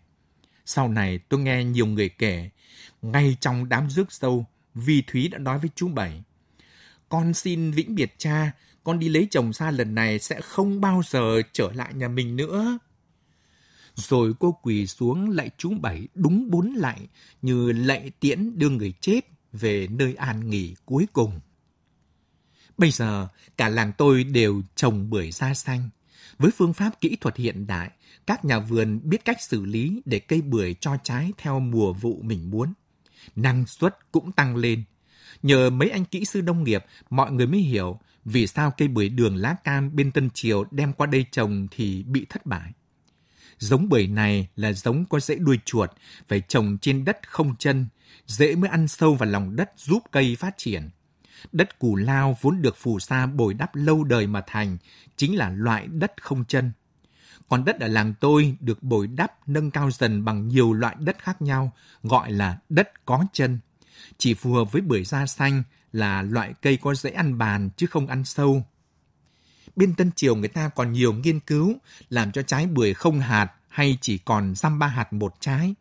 Sau 0.66 0.90
này 0.90 1.20
tôi 1.30 1.40
nghe 1.40 1.64
nhiều 1.64 1.86
người 1.86 2.10
kể, 2.10 2.50
ngay 3.02 3.38
trong 3.40 3.70
đám 3.70 3.90
rước 3.90 4.12
sâu, 4.12 4.46
Vi 4.76 5.04
Thúy 5.08 5.28
đã 5.28 5.38
nói 5.38 5.60
với 5.60 5.70
chú 5.76 5.88
Bảy. 5.88 6.24
Con 7.10 7.34
xin 7.34 7.72
vĩnh 7.72 7.96
biệt 7.96 8.14
cha, 8.18 8.52
con 8.84 9.00
đi 9.00 9.10
lấy 9.10 9.28
chồng 9.32 9.54
xa 9.54 9.72
lần 9.72 9.96
này 9.96 10.20
sẽ 10.20 10.42
không 10.42 10.82
bao 10.82 11.02
giờ 11.10 11.42
trở 11.52 11.72
lại 11.74 11.94
nhà 11.94 12.08
mình 12.08 12.36
nữa. 12.36 12.78
Rồi 13.96 14.34
cô 14.40 14.52
quỳ 14.62 14.88
xuống 14.88 15.30
lạy 15.30 15.50
chú 15.58 15.74
Bảy 15.82 16.08
đúng 16.16 16.50
bốn 16.52 16.74
lạy 16.74 17.08
như 17.42 17.72
lạy 17.72 18.12
tiễn 18.20 18.60
đưa 18.60 18.70
người 18.70 18.94
chết 19.02 19.22
về 19.54 19.88
nơi 19.88 20.16
an 20.16 20.50
nghỉ 20.50 20.76
cuối 20.86 21.08
cùng. 21.14 21.40
Bây 22.78 22.92
giờ, 22.92 23.28
cả 23.58 23.70
làng 23.70 23.92
tôi 23.98 24.24
đều 24.24 24.62
trồng 24.76 25.10
bưởi 25.10 25.32
da 25.32 25.54
xanh. 25.54 25.90
Với 26.38 26.52
phương 26.58 26.74
pháp 26.74 27.02
kỹ 27.02 27.18
thuật 27.22 27.38
hiện 27.38 27.68
đại, 27.68 27.92
các 28.28 28.46
nhà 28.46 28.60
vườn 28.60 29.00
biết 29.04 29.26
cách 29.26 29.42
xử 29.42 29.66
lý 29.66 30.02
để 30.06 30.20
cây 30.20 30.42
bưởi 30.42 30.74
cho 30.74 30.98
trái 31.04 31.32
theo 31.38 31.60
mùa 31.60 31.94
vụ 31.94 32.22
mình 32.22 32.50
muốn. 32.50 32.74
Năng 33.36 33.66
suất 33.66 33.98
cũng 34.12 34.32
tăng 34.32 34.56
lên. 34.56 34.84
Nhờ 35.44 35.70
mấy 35.70 35.90
anh 35.90 36.06
kỹ 36.06 36.26
sư 36.26 36.42
nông 36.42 36.64
nghiệp, 36.64 36.86
mọi 37.10 37.32
người 37.32 37.48
mới 37.48 37.60
hiểu 37.60 38.00
vì 38.26 38.48
sao 38.48 38.72
cây 38.78 38.88
bưởi 38.88 39.10
đường 39.10 39.36
lá 39.36 39.56
cam 39.64 39.96
bên 39.96 40.12
Tân 40.12 40.30
Triều 40.30 40.64
đem 40.72 40.94
qua 40.94 41.08
đây 41.08 41.26
trồng 41.32 41.68
thì 41.72 42.04
bị 42.04 42.26
thất 42.30 42.46
bại. 42.46 42.72
Giống 43.60 43.90
bưởi 43.90 44.08
này 44.08 44.48
là 44.56 44.74
giống 44.74 45.06
có 45.06 45.20
rễ 45.20 45.36
đuôi 45.36 45.60
chuột, 45.66 45.92
phải 46.28 46.42
trồng 46.42 46.78
trên 46.82 47.06
đất 47.06 47.18
không 47.28 47.56
chân, 47.60 47.88
rễ 48.26 48.56
mới 48.56 48.70
ăn 48.70 48.88
sâu 48.88 49.16
vào 49.16 49.30
lòng 49.30 49.56
đất 49.56 49.72
giúp 49.78 50.04
cây 50.12 50.36
phát 50.40 50.54
triển. 50.58 50.90
Đất 51.52 51.80
cù 51.80 51.96
lao 51.96 52.38
vốn 52.42 52.62
được 52.62 52.78
phù 52.78 53.00
sa 53.00 53.26
bồi 53.26 53.54
đắp 53.54 53.76
lâu 53.76 54.04
đời 54.04 54.28
mà 54.28 54.42
thành, 54.48 54.78
chính 55.18 55.38
là 55.38 55.50
loại 55.50 55.88
đất 55.88 56.14
không 56.22 56.46
chân. 56.46 56.72
Còn 57.50 57.66
đất 57.66 57.80
ở 57.80 57.88
làng 57.88 58.14
tôi 58.20 58.56
được 58.60 58.84
bồi 58.84 59.08
đắp 59.08 59.50
nâng 59.50 59.72
cao 59.72 59.92
dần 59.92 60.26
bằng 60.26 60.48
nhiều 60.48 60.74
loại 60.74 60.96
đất 61.00 61.18
khác 61.24 61.42
nhau, 61.42 61.72
gọi 62.04 62.32
là 62.32 62.58
đất 62.70 63.06
có 63.06 63.26
chân. 63.34 63.60
Chỉ 64.18 64.34
phù 64.34 64.54
hợp 64.54 64.72
với 64.72 64.82
bưởi 64.82 65.04
da 65.04 65.26
xanh 65.26 65.64
là 65.92 66.22
loại 66.22 66.54
cây 66.62 66.78
có 66.78 66.96
dễ 66.96 67.10
ăn 67.10 67.38
bàn 67.38 67.70
chứ 67.78 67.88
không 67.88 68.08
ăn 68.08 68.26
sâu. 68.26 68.64
Bên 69.76 69.94
Tân 69.94 70.12
Triều 70.12 70.36
người 70.36 70.48
ta 70.48 70.70
còn 70.70 70.92
nhiều 70.92 71.14
nghiên 71.14 71.40
cứu 71.40 71.76
làm 72.10 72.32
cho 72.32 72.42
trái 72.42 72.66
bưởi 72.66 72.94
không 72.94 73.20
hạt 73.20 73.54
hay 73.68 73.98
chỉ 74.02 74.18
còn 74.18 74.56
răm 74.56 74.80
ba 74.80 74.88
hạt 74.88 75.14
một 75.14 75.36
trái. 75.40 75.76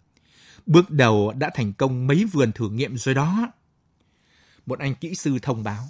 Bước 0.67 0.91
đầu 0.91 1.33
đã 1.33 1.51
thành 1.55 1.73
công 1.73 2.07
mấy 2.07 2.25
vườn 2.25 2.53
thử 2.53 2.71
nghiệm 2.71 2.97
rồi 2.97 3.15
đó. 3.15 3.53
Một 4.67 4.79
anh 4.79 4.95
kỹ 4.95 5.15
sư 5.15 5.39
thông 5.43 5.63
báo. 5.63 5.89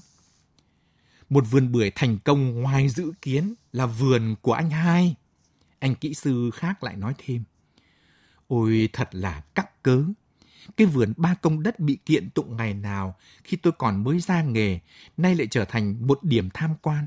Một 1.30 1.44
vườn 1.50 1.72
bưởi 1.72 1.90
thành 1.94 2.18
công 2.18 2.62
ngoài 2.62 2.88
dự 2.88 3.12
kiến 3.22 3.54
là 3.72 3.86
vườn 3.86 4.36
của 4.40 4.52
anh 4.52 4.70
hai. 4.70 5.14
Anh 5.78 5.94
kỹ 5.94 6.14
sư 6.14 6.50
khác 6.54 6.84
lại 6.84 6.96
nói 6.96 7.14
thêm. 7.18 7.44
Ôi 8.48 8.88
thật 8.92 9.08
là 9.12 9.40
cắc 9.54 9.82
cớ. 9.82 10.02
Cái 10.76 10.86
vườn 10.86 11.12
ba 11.16 11.34
công 11.34 11.62
đất 11.62 11.80
bị 11.80 11.98
kiện 12.06 12.30
tụng 12.30 12.56
ngày 12.56 12.74
nào 12.74 13.16
khi 13.44 13.56
tôi 13.56 13.72
còn 13.78 14.04
mới 14.04 14.20
ra 14.20 14.42
nghề, 14.42 14.78
nay 15.16 15.34
lại 15.34 15.46
trở 15.50 15.64
thành 15.64 16.06
một 16.06 16.22
điểm 16.22 16.48
tham 16.54 16.74
quan. 16.82 17.06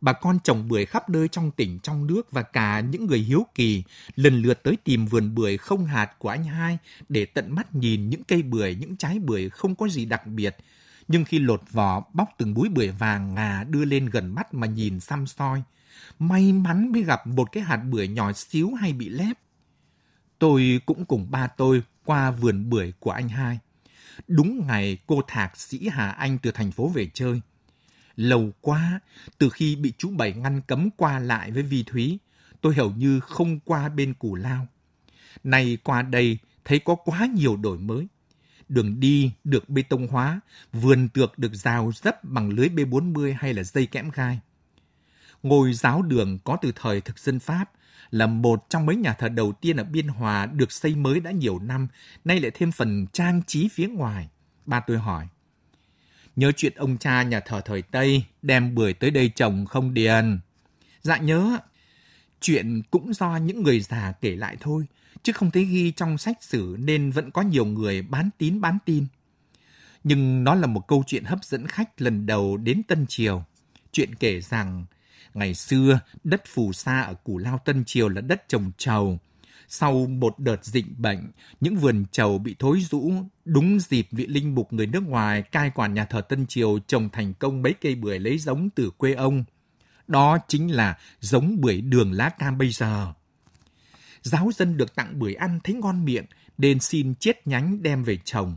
Bà 0.00 0.12
con 0.12 0.38
trồng 0.44 0.68
bưởi 0.68 0.86
khắp 0.86 1.10
nơi 1.10 1.28
trong 1.28 1.50
tỉnh, 1.50 1.78
trong 1.82 2.06
nước 2.06 2.32
và 2.32 2.42
cả 2.42 2.80
những 2.80 3.06
người 3.06 3.18
hiếu 3.18 3.46
kỳ 3.54 3.82
lần 4.16 4.42
lượt 4.42 4.62
tới 4.62 4.76
tìm 4.84 5.06
vườn 5.06 5.34
bưởi 5.34 5.56
không 5.56 5.86
hạt 5.86 6.18
của 6.18 6.28
anh 6.28 6.44
hai 6.44 6.78
để 7.08 7.24
tận 7.24 7.54
mắt 7.54 7.74
nhìn 7.74 8.10
những 8.10 8.24
cây 8.24 8.42
bưởi, 8.42 8.74
những 8.74 8.96
trái 8.96 9.18
bưởi 9.18 9.48
không 9.48 9.74
có 9.74 9.88
gì 9.88 10.04
đặc 10.04 10.26
biệt. 10.26 10.56
Nhưng 11.08 11.24
khi 11.24 11.38
lột 11.38 11.62
vỏ, 11.70 12.04
bóc 12.12 12.28
từng 12.38 12.54
búi 12.54 12.68
bưởi 12.68 12.88
vàng 12.88 13.34
ngà 13.34 13.64
đưa 13.64 13.84
lên 13.84 14.06
gần 14.06 14.34
mắt 14.34 14.54
mà 14.54 14.66
nhìn 14.66 15.00
xăm 15.00 15.26
soi, 15.26 15.62
may 16.18 16.52
mắn 16.52 16.92
mới 16.92 17.02
gặp 17.02 17.26
một 17.26 17.52
cái 17.52 17.62
hạt 17.62 17.76
bưởi 17.76 18.08
nhỏ 18.08 18.32
xíu 18.32 18.74
hay 18.74 18.92
bị 18.92 19.08
lép. 19.08 19.38
Tôi 20.38 20.80
cũng 20.86 21.04
cùng 21.04 21.30
ba 21.30 21.46
tôi 21.46 21.82
qua 22.04 22.30
vườn 22.30 22.70
bưởi 22.70 22.92
của 23.00 23.10
anh 23.10 23.28
hai. 23.28 23.58
Đúng 24.28 24.66
ngày 24.66 24.98
cô 25.06 25.22
thạc 25.28 25.56
sĩ 25.56 25.88
Hà 25.88 26.10
Anh 26.10 26.38
từ 26.38 26.50
thành 26.50 26.70
phố 26.70 26.88
về 26.88 27.10
chơi. 27.14 27.40
Lâu 28.16 28.50
quá, 28.60 29.00
từ 29.38 29.50
khi 29.50 29.76
bị 29.76 29.92
chú 29.98 30.10
Bảy 30.10 30.32
ngăn 30.32 30.60
cấm 30.60 30.90
qua 30.96 31.18
lại 31.18 31.50
với 31.50 31.62
Vi 31.62 31.82
Thúy, 31.82 32.18
tôi 32.60 32.74
hầu 32.74 32.90
như 32.90 33.20
không 33.20 33.60
qua 33.60 33.88
bên 33.88 34.14
Cù 34.14 34.34
Lao. 34.34 34.66
Nay 35.44 35.78
qua 35.84 36.02
đây 36.02 36.38
thấy 36.64 36.78
có 36.78 36.94
quá 36.94 37.26
nhiều 37.26 37.56
đổi 37.56 37.78
mới. 37.78 38.06
Đường 38.68 39.00
đi 39.00 39.32
được 39.44 39.68
bê 39.68 39.82
tông 39.82 40.08
hóa, 40.08 40.40
vườn 40.72 41.08
tược 41.08 41.38
được 41.38 41.54
rào 41.54 41.92
dấp 41.94 42.24
bằng 42.24 42.50
lưới 42.50 42.68
B40 42.68 43.34
hay 43.38 43.54
là 43.54 43.62
dây 43.62 43.86
kẽm 43.86 44.10
gai. 44.10 44.40
Ngôi 45.42 45.72
giáo 45.72 46.02
đường 46.02 46.38
có 46.44 46.58
từ 46.62 46.72
thời 46.76 47.00
thực 47.00 47.18
dân 47.18 47.38
Pháp 47.38 47.70
là 48.10 48.26
một 48.26 48.66
trong 48.68 48.86
mấy 48.86 48.96
nhà 48.96 49.12
thờ 49.12 49.28
đầu 49.28 49.52
tiên 49.52 49.76
ở 49.76 49.84
Biên 49.84 50.08
Hòa 50.08 50.46
được 50.46 50.72
xây 50.72 50.94
mới 50.94 51.20
đã 51.20 51.30
nhiều 51.30 51.58
năm, 51.58 51.88
nay 52.24 52.40
lại 52.40 52.50
thêm 52.54 52.72
phần 52.72 53.06
trang 53.12 53.42
trí 53.46 53.68
phía 53.68 53.88
ngoài. 53.88 54.28
Ba 54.66 54.80
tôi 54.80 54.98
hỏi, 54.98 55.26
nhớ 56.36 56.52
chuyện 56.56 56.72
ông 56.76 56.98
cha 56.98 57.22
nhà 57.22 57.40
thờ 57.40 57.60
thời 57.64 57.82
Tây 57.82 58.24
đem 58.42 58.74
bưởi 58.74 58.92
tới 58.92 59.10
đây 59.10 59.28
trồng 59.28 59.66
không 59.66 59.94
điền? 59.94 60.40
Dạ 61.02 61.16
nhớ, 61.16 61.58
chuyện 62.40 62.82
cũng 62.90 63.14
do 63.14 63.36
những 63.36 63.62
người 63.62 63.80
già 63.80 64.12
kể 64.20 64.36
lại 64.36 64.56
thôi, 64.60 64.86
chứ 65.22 65.32
không 65.32 65.50
thấy 65.50 65.64
ghi 65.64 65.90
trong 65.90 66.18
sách 66.18 66.42
sử 66.42 66.76
nên 66.78 67.10
vẫn 67.10 67.30
có 67.30 67.42
nhiều 67.42 67.64
người 67.64 68.02
bán 68.02 68.30
tín 68.38 68.60
bán 68.60 68.78
tin. 68.84 69.06
Nhưng 70.04 70.44
nó 70.44 70.54
là 70.54 70.66
một 70.66 70.88
câu 70.88 71.04
chuyện 71.06 71.24
hấp 71.24 71.44
dẫn 71.44 71.66
khách 71.66 72.00
lần 72.00 72.26
đầu 72.26 72.56
đến 72.56 72.82
Tân 72.82 73.06
Triều. 73.08 73.44
Chuyện 73.92 74.14
kể 74.14 74.40
rằng 74.40 74.86
Ngày 75.34 75.54
xưa, 75.54 76.00
đất 76.24 76.42
phù 76.46 76.72
sa 76.72 77.00
ở 77.00 77.14
Củ 77.14 77.38
Lao 77.38 77.58
Tân 77.64 77.84
Triều 77.84 78.08
là 78.08 78.20
đất 78.20 78.48
trồng 78.48 78.70
trầu. 78.78 79.18
Sau 79.68 80.06
một 80.06 80.38
đợt 80.38 80.64
dịch 80.64 80.98
bệnh, 80.98 81.30
những 81.60 81.76
vườn 81.76 82.04
trầu 82.12 82.38
bị 82.38 82.56
thối 82.58 82.80
rũ, 82.80 83.12
đúng 83.44 83.80
dịp 83.80 84.08
vị 84.10 84.26
linh 84.26 84.54
mục 84.54 84.72
người 84.72 84.86
nước 84.86 85.02
ngoài 85.02 85.42
cai 85.42 85.70
quản 85.70 85.94
nhà 85.94 86.04
thờ 86.04 86.20
Tân 86.20 86.46
Triều 86.46 86.78
trồng 86.78 87.08
thành 87.10 87.34
công 87.34 87.62
mấy 87.62 87.74
cây 87.80 87.94
bưởi 87.94 88.18
lấy 88.18 88.38
giống 88.38 88.70
từ 88.70 88.90
quê 88.90 89.14
ông. 89.14 89.44
Đó 90.06 90.38
chính 90.48 90.70
là 90.70 90.98
giống 91.20 91.60
bưởi 91.60 91.80
đường 91.80 92.12
lá 92.12 92.28
cam 92.28 92.58
bây 92.58 92.70
giờ. 92.70 93.12
Giáo 94.28 94.50
dân 94.56 94.76
được 94.76 94.94
tặng 94.94 95.18
bưởi 95.18 95.34
ăn 95.34 95.58
thấy 95.64 95.74
ngon 95.74 96.04
miệng, 96.04 96.24
nên 96.58 96.80
xin 96.80 97.14
chiết 97.14 97.46
nhánh 97.46 97.82
đem 97.82 98.04
về 98.04 98.18
trồng. 98.24 98.56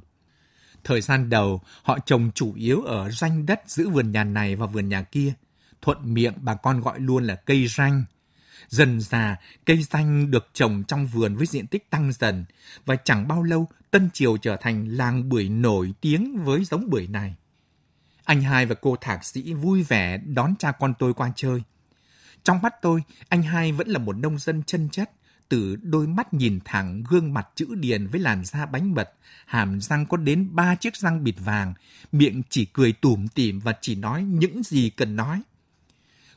Thời 0.84 1.02
gian 1.02 1.30
đầu, 1.30 1.62
họ 1.84 2.00
trồng 2.06 2.32
chủ 2.36 2.54
yếu 2.56 2.82
ở 2.82 3.12
ranh 3.12 3.46
đất 3.46 3.62
giữa 3.68 3.90
vườn 3.90 4.12
nhà 4.12 4.24
này 4.24 4.56
và 4.56 4.66
vườn 4.66 4.90
nhà 4.90 5.04
kia– 5.04 5.34
thuận 5.82 6.14
miệng 6.14 6.34
bà 6.42 6.56
con 6.56 6.82
gọi 6.82 7.00
luôn 7.00 7.24
là 7.24 7.36
cây 7.36 7.68
ranh. 7.68 8.04
Dần 8.68 9.02
già, 9.02 9.38
cây 9.66 9.84
ranh 9.84 10.32
được 10.32 10.50
trồng 10.54 10.84
trong 10.88 11.08
vườn 11.08 11.36
với 11.36 11.48
diện 11.48 11.68
tích 11.68 11.90
tăng 11.90 12.12
dần 12.14 12.46
và 12.86 12.96
chẳng 12.96 13.28
bao 13.28 13.44
lâu 13.44 13.68
Tân 13.92 14.10
Triều 14.14 14.38
trở 14.38 14.56
thành 14.56 14.88
làng 14.88 15.30
bưởi 15.30 15.50
nổi 15.50 15.94
tiếng 16.02 16.44
với 16.44 16.64
giống 16.64 16.90
bưởi 16.90 17.08
này. 17.08 17.36
Anh 18.24 18.42
hai 18.42 18.66
và 18.66 18.76
cô 18.82 18.96
thạc 19.02 19.26
sĩ 19.26 19.54
vui 19.54 19.84
vẻ 19.84 20.18
đón 20.18 20.56
cha 20.60 20.72
con 20.72 20.94
tôi 21.00 21.14
qua 21.14 21.32
chơi. 21.36 21.64
Trong 22.44 22.62
mắt 22.62 22.74
tôi, 22.82 23.04
anh 23.30 23.44
hai 23.44 23.72
vẫn 23.72 23.88
là 23.88 24.00
một 24.00 24.18
nông 24.18 24.40
dân 24.40 24.64
chân 24.64 24.90
chất, 24.90 25.12
từ 25.52 25.76
đôi 25.76 26.08
mắt 26.08 26.34
nhìn 26.34 26.60
thẳng, 26.66 27.04
gương 27.10 27.34
mặt 27.34 27.48
chữ 27.56 27.76
điền 27.76 28.08
với 28.08 28.20
làn 28.20 28.46
da 28.46 28.66
bánh 28.66 28.94
mật, 28.94 29.14
hàm 29.46 29.82
răng 29.82 30.06
có 30.06 30.18
đến 30.18 30.50
ba 30.52 30.76
chiếc 30.76 30.96
răng 30.96 31.24
bịt 31.24 31.36
vàng, 31.40 31.74
miệng 32.12 32.42
chỉ 32.50 32.66
cười 32.66 32.94
tủm 32.94 33.28
tỉm 33.28 33.60
và 33.60 33.74
chỉ 33.82 33.96
nói 33.96 34.24
những 34.24 34.64
gì 34.64 34.90
cần 34.90 35.16
nói. 35.16 35.42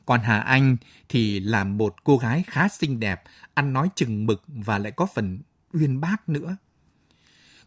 Còn 0.06 0.20
Hà 0.20 0.38
Anh 0.40 0.76
thì 1.08 1.40
là 1.40 1.64
một 1.64 2.04
cô 2.04 2.16
gái 2.16 2.44
khá 2.46 2.68
xinh 2.68 3.00
đẹp, 3.00 3.22
ăn 3.54 3.72
nói 3.72 3.88
chừng 3.94 4.26
mực 4.26 4.42
và 4.46 4.78
lại 4.78 4.92
có 4.92 5.06
phần 5.14 5.38
uyên 5.72 6.00
bác 6.00 6.28
nữa. 6.28 6.56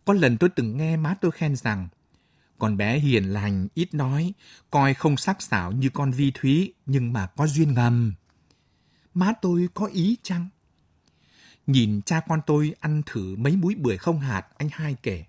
Có 0.05 0.13
lần 0.13 0.37
tôi 0.37 0.49
từng 0.49 0.77
nghe 0.77 0.97
má 0.97 1.15
tôi 1.21 1.31
khen 1.31 1.55
rằng, 1.55 1.87
con 2.59 2.77
bé 2.77 2.99
hiền 2.99 3.23
lành, 3.23 3.67
ít 3.73 3.93
nói, 3.93 4.33
coi 4.71 4.93
không 4.93 5.17
sắc 5.17 5.41
sảo 5.41 5.71
như 5.71 5.89
con 5.89 6.11
vi 6.11 6.31
thúy, 6.31 6.73
nhưng 6.85 7.13
mà 7.13 7.27
có 7.27 7.47
duyên 7.47 7.73
ngầm. 7.73 8.13
Má 9.13 9.33
tôi 9.41 9.69
có 9.73 9.85
ý 9.85 10.17
chăng? 10.23 10.49
Nhìn 11.67 12.01
cha 12.01 12.19
con 12.27 12.39
tôi 12.45 12.75
ăn 12.79 13.01
thử 13.05 13.35
mấy 13.35 13.55
múi 13.55 13.75
bưởi 13.75 13.97
không 13.97 14.19
hạt, 14.19 14.45
anh 14.57 14.69
hai 14.71 14.95
kể. 15.03 15.25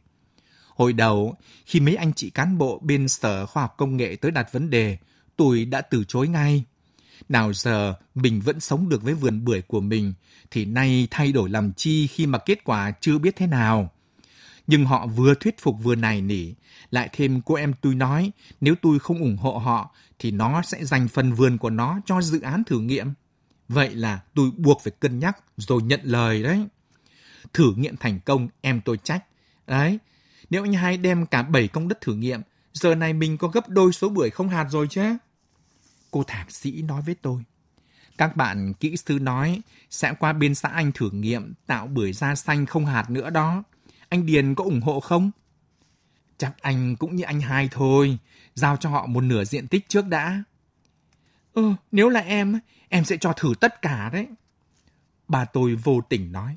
Hồi 0.77 0.93
đầu, 0.93 1.37
khi 1.67 1.81
mấy 1.81 1.97
anh 1.97 2.13
chị 2.13 2.31
cán 2.31 2.59
bộ 2.59 2.81
bên 2.85 3.09
Sở 3.09 3.47
Khoa 3.47 3.63
học 3.63 3.75
Công 3.77 3.97
nghệ 3.97 4.17
tới 4.17 4.31
đặt 4.31 4.53
vấn 4.53 4.71
đề, 4.71 4.99
tôi 5.37 5.65
đã 5.65 5.81
từ 5.81 6.05
chối 6.09 6.29
ngay. 6.29 6.65
Nào 7.29 7.53
giờ 7.53 7.95
mình 8.15 8.41
vẫn 8.41 8.61
sống 8.61 8.89
được 8.89 9.03
với 9.03 9.15
vườn 9.15 9.45
bưởi 9.45 9.63
của 9.63 9.81
mình, 9.81 10.15
thì 10.51 10.65
nay 10.65 11.09
thay 11.11 11.33
đổi 11.33 11.51
làm 11.51 11.73
chi 11.73 12.07
khi 12.07 12.27
mà 12.27 12.39
kết 12.39 12.65
quả 12.65 12.93
chưa 13.01 13.19
biết 13.19 13.37
thế 13.37 13.47
nào. 13.47 13.91
Nhưng 14.67 14.85
họ 14.85 15.07
vừa 15.07 15.35
thuyết 15.35 15.59
phục 15.59 15.77
vừa 15.83 15.95
này 15.95 16.21
nỉ. 16.21 16.53
Lại 16.91 17.09
thêm 17.13 17.41
cô 17.41 17.55
em 17.55 17.73
tôi 17.81 17.95
nói, 17.95 18.31
nếu 18.61 18.75
tôi 18.83 18.99
không 18.99 19.19
ủng 19.19 19.37
hộ 19.37 19.59
họ, 19.59 19.95
thì 20.19 20.31
nó 20.31 20.63
sẽ 20.63 20.85
dành 20.85 21.09
phần 21.09 21.33
vườn 21.33 21.59
của 21.59 21.71
nó 21.71 22.01
cho 22.07 22.23
dự 22.23 22.41
án 22.41 22.65
thử 22.65 22.81
nghiệm. 22.81 23.07
Vậy 23.69 23.95
là 23.95 24.21
tôi 24.35 24.51
buộc 24.57 24.81
phải 24.83 24.93
cân 25.01 25.19
nhắc 25.19 25.39
rồi 25.57 25.83
nhận 25.83 26.01
lời 26.03 26.43
đấy. 26.43 26.67
Thử 27.53 27.75
nghiệm 27.77 27.97
thành 27.97 28.21
công, 28.21 28.49
em 28.61 28.81
tôi 28.85 28.99
trách. 29.05 29.25
Đấy, 29.67 29.99
nếu 30.51 30.65
anh 30.65 30.73
hai 30.73 30.97
đem 30.97 31.27
cả 31.27 31.43
7 31.43 31.69
công 31.69 31.89
đất 31.89 32.01
thử 32.01 32.15
nghiệm, 32.15 32.41
giờ 32.73 32.95
này 32.95 33.13
mình 33.13 33.39
có 33.39 33.49
gấp 33.49 33.69
đôi 33.69 33.93
số 33.93 34.09
bưởi 34.09 34.31
không 34.31 34.49
hạt 34.49 34.67
rồi 34.71 34.87
chứ. 34.91 35.17
Cô 36.11 36.23
thạc 36.23 36.51
sĩ 36.51 36.83
nói 36.83 37.03
với 37.03 37.15
tôi. 37.15 37.45
Các 38.19 38.37
bạn 38.37 38.75
kỹ 38.75 38.97
sư 38.97 39.19
nói 39.19 39.61
sẽ 39.91 40.15
qua 40.19 40.33
bên 40.33 40.55
xã 40.55 40.69
anh 40.69 40.93
thử 40.93 41.11
nghiệm 41.11 41.55
tạo 41.67 41.87
bưởi 41.87 42.13
da 42.13 42.35
xanh 42.35 42.67
không 42.67 42.87
hạt 42.87 43.11
nữa 43.11 43.31
đó. 43.31 43.63
Anh 44.09 44.27
Điền 44.27 44.55
có 44.55 44.65
ủng 44.65 44.81
hộ 44.81 45.01
không? 45.01 45.31
Chắc 46.39 46.55
anh 46.61 46.97
cũng 46.97 47.17
như 47.17 47.25
anh 47.25 47.41
hai 47.41 47.69
thôi. 47.73 48.19
Giao 48.55 48.77
cho 48.77 48.91
họ 48.91 49.07
một 49.07 49.21
nửa 49.21 49.45
diện 49.45 49.69
tích 49.69 49.89
trước 49.89 50.07
đã. 50.07 50.43
Ừ, 51.55 51.73
nếu 51.93 52.09
là 52.09 52.21
em, 52.21 52.59
em 52.89 53.05
sẽ 53.05 53.17
cho 53.17 53.33
thử 53.33 53.53
tất 53.61 53.83
cả 53.83 54.11
đấy. 54.13 54.27
Bà 55.29 55.45
tôi 55.45 55.75
vô 55.75 56.01
tình 56.09 56.33
nói, 56.33 56.57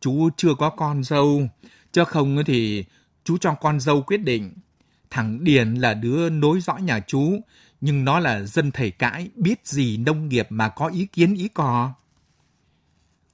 chú 0.00 0.30
chưa 0.36 0.54
có 0.54 0.70
con 0.70 1.04
dâu, 1.04 1.48
chứ 1.92 2.04
không 2.04 2.38
thì 2.46 2.84
chú 3.24 3.38
cho 3.38 3.54
con 3.54 3.80
dâu 3.80 4.02
quyết 4.02 4.16
định. 4.16 4.54
Thằng 5.10 5.44
Điền 5.44 5.74
là 5.74 5.94
đứa 5.94 6.30
nối 6.30 6.60
dõi 6.60 6.82
nhà 6.82 7.00
chú, 7.00 7.40
nhưng 7.80 8.04
nó 8.04 8.18
là 8.18 8.42
dân 8.42 8.70
thầy 8.70 8.90
cãi, 8.90 9.30
biết 9.36 9.66
gì 9.66 9.96
nông 9.96 10.28
nghiệp 10.28 10.46
mà 10.50 10.68
có 10.68 10.86
ý 10.86 11.06
kiến 11.06 11.34
ý 11.34 11.48
cò. 11.48 11.94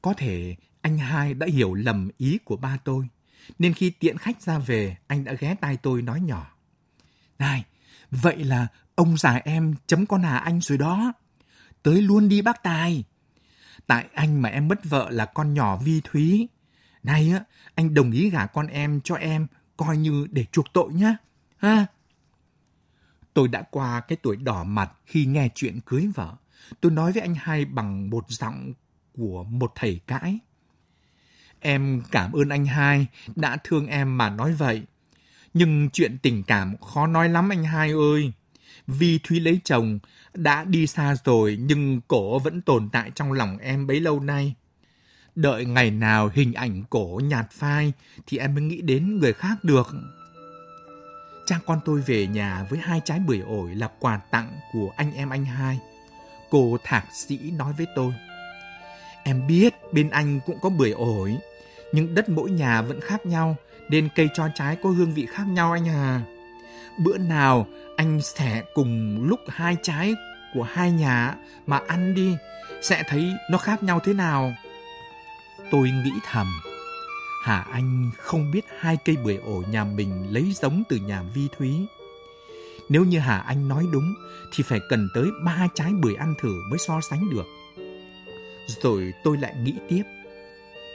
Có 0.03 0.15
thể 0.15 0.57
anh 0.81 0.99
hai 0.99 1.35
đã 1.35 1.47
hiểu 1.47 1.75
lầm 1.75 2.11
ý 2.19 2.39
của 2.45 2.57
ba 2.57 2.79
tôi, 2.85 3.09
nên 3.59 3.75
khi 3.75 3.91
tiện 3.91 4.19
khách 4.19 4.43
ra 4.43 4.59
về, 4.59 4.97
anh 5.07 5.25
đã 5.25 5.33
ghé 5.33 5.55
tai 5.55 5.77
tôi 5.77 6.03
nói 6.03 6.21
nhỏ. 6.21 6.57
Này, 7.39 7.65
vậy 8.11 8.45
là 8.45 8.67
ông 8.95 9.17
già 9.17 9.41
em 9.45 9.75
chấm 9.87 10.07
con 10.07 10.23
Hà 10.23 10.39
Anh 10.39 10.61
rồi 10.61 10.79
đó. 10.79 11.13
Tới 11.83 12.03
luôn 12.03 12.29
đi 12.29 12.43
bác 12.43 12.63
Tài. 12.63 13.05
Tại 13.87 14.07
anh 14.15 14.43
mà 14.43 14.49
em 14.49 14.69
mất 14.69 14.85
vợ 14.85 15.11
là 15.11 15.25
con 15.25 15.55
nhỏ 15.55 15.77
Vi 15.77 16.01
Thúy. 16.05 16.49
Này 17.03 17.31
á, 17.31 17.45
anh 17.75 17.95
đồng 17.95 18.11
ý 18.11 18.31
gả 18.31 18.47
con 18.47 18.67
em 18.67 19.01
cho 19.01 19.15
em, 19.15 19.47
coi 19.77 19.97
như 19.97 20.27
để 20.31 20.45
chuộc 20.53 20.73
tội 20.73 20.93
nhá. 20.93 21.17
Ha? 21.57 21.87
Tôi 23.35 23.49
đã 23.49 23.63
qua 23.63 24.01
cái 24.01 24.19
tuổi 24.23 24.37
đỏ 24.37 24.65
mặt 24.65 24.93
khi 25.07 25.27
nghe 25.27 25.49
chuyện 25.55 25.81
cưới 25.81 26.07
vợ. 26.15 26.37
Tôi 26.81 26.93
nói 26.93 27.13
với 27.13 27.23
anh 27.23 27.35
hai 27.35 27.65
bằng 27.65 28.11
một 28.11 28.25
giọng 28.29 28.73
của 29.17 29.45
một 29.45 29.73
thầy 29.75 30.01
cãi. 30.07 30.39
Em 31.61 32.03
cảm 32.11 32.33
ơn 32.33 32.49
anh 32.49 32.67
hai 32.67 33.07
đã 33.37 33.57
thương 33.65 33.87
em 33.87 34.19
mà 34.19 34.31
nói 34.31 34.53
vậy. 34.53 34.83
Nhưng 35.55 35.91
chuyện 35.91 36.19
tình 36.23 36.43
cảm 36.43 36.77
khó 36.77 37.07
nói 37.07 37.29
lắm 37.29 37.53
anh 37.53 37.65
hai 37.65 37.91
ơi. 37.91 38.33
Vì 38.87 39.19
Thúy 39.19 39.41
lấy 39.41 39.61
chồng, 39.65 39.99
đã 40.35 40.65
đi 40.65 40.87
xa 40.87 41.15
rồi 41.25 41.59
nhưng 41.61 42.01
cổ 42.09 42.39
vẫn 42.39 42.61
tồn 42.61 42.89
tại 42.93 43.11
trong 43.15 43.33
lòng 43.33 43.59
em 43.59 43.87
bấy 43.87 44.01
lâu 44.01 44.21
nay. 44.21 44.55
Đợi 45.35 45.65
ngày 45.65 45.91
nào 45.91 46.31
hình 46.35 46.53
ảnh 46.53 46.85
cổ 46.91 47.21
nhạt 47.25 47.51
phai 47.51 47.93
thì 48.27 48.39
em 48.39 48.55
mới 48.55 48.63
nghĩ 48.65 48.81
đến 48.81 49.19
người 49.19 49.33
khác 49.33 49.65
được. 49.65 49.89
Cha 51.47 51.61
con 51.67 51.81
tôi 51.85 52.01
về 52.01 52.27
nhà 52.27 52.67
với 52.71 52.79
hai 52.79 53.01
trái 53.05 53.21
bưởi 53.27 53.41
ổi 53.41 53.75
là 53.75 53.89
quà 54.01 54.21
tặng 54.31 54.53
của 54.73 54.91
anh 54.97 55.13
em 55.13 55.31
anh 55.31 55.45
hai. 55.45 55.79
Cô 56.51 56.77
thạc 56.85 57.05
sĩ 57.13 57.39
nói 57.39 57.73
với 57.79 57.87
tôi. 57.97 58.13
Em 59.23 59.47
biết 59.47 59.75
bên 59.93 60.11
anh 60.11 60.41
cũng 60.47 60.59
có 60.63 60.71
bưởi 60.71 60.91
ổi, 60.91 61.37
nhưng 61.93 62.15
đất 62.15 62.29
mỗi 62.29 62.51
nhà 62.51 62.83
vẫn 62.83 63.01
khác 63.01 63.27
nhau, 63.27 63.57
nên 63.89 64.09
cây 64.15 64.29
cho 64.35 64.49
trái 64.55 64.77
có 64.83 64.91
hương 64.91 65.15
vị 65.15 65.27
khác 65.27 65.45
nhau 65.47 65.73
anh 65.73 65.89
à. 65.89 66.23
Bữa 67.05 67.19
nào 67.19 67.67
anh 67.97 68.21
sẽ 68.23 68.63
cùng 68.75 69.25
lúc 69.29 69.41
hai 69.49 69.77
trái 69.83 70.15
của 70.55 70.63
hai 70.63 70.91
nhà 70.91 71.35
mà 71.67 71.81
ăn 71.89 72.15
đi, 72.15 72.37
sẽ 72.83 73.03
thấy 73.09 73.33
nó 73.51 73.59
khác 73.59 73.83
nhau 73.83 74.01
thế 74.05 74.13
nào. 74.13 74.53
Tôi 75.71 75.91
nghĩ 75.91 76.13
thầm, 76.31 76.47
Hà 77.45 77.61
Anh 77.61 78.11
không 78.19 78.51
biết 78.51 78.65
hai 78.79 78.97
cây 79.05 79.17
bưởi 79.17 79.37
ổ 79.37 79.63
nhà 79.71 79.85
mình 79.85 80.27
lấy 80.31 80.53
giống 80.55 80.83
từ 80.89 80.97
nhà 80.97 81.23
Vi 81.35 81.49
Thúy. 81.59 81.87
Nếu 82.89 83.05
như 83.05 83.19
Hà 83.19 83.39
Anh 83.39 83.69
nói 83.69 83.87
đúng 83.93 84.15
thì 84.53 84.65
phải 84.67 84.81
cần 84.89 85.09
tới 85.15 85.25
ba 85.45 85.69
trái 85.75 85.93
bưởi 85.93 86.15
ăn 86.15 86.35
thử 86.43 86.53
mới 86.71 86.79
so 86.79 87.01
sánh 87.01 87.31
được. 87.31 87.47
Rồi 88.83 89.13
tôi 89.25 89.37
lại 89.37 89.55
nghĩ 89.63 89.75
tiếp, 89.89 90.03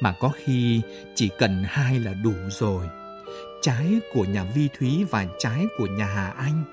mà 0.01 0.15
có 0.19 0.31
khi 0.45 0.81
chỉ 1.15 1.29
cần 1.39 1.63
hai 1.67 1.99
là 1.99 2.13
đủ 2.13 2.33
rồi. 2.49 2.85
Trái 3.65 3.99
của 4.13 4.25
nhà 4.25 4.43
Vi 4.43 4.69
Thúy 4.78 5.04
và 5.04 5.25
trái 5.39 5.65
của 5.78 5.86
nhà 5.86 6.06
Hà 6.06 6.28
Anh. 6.28 6.63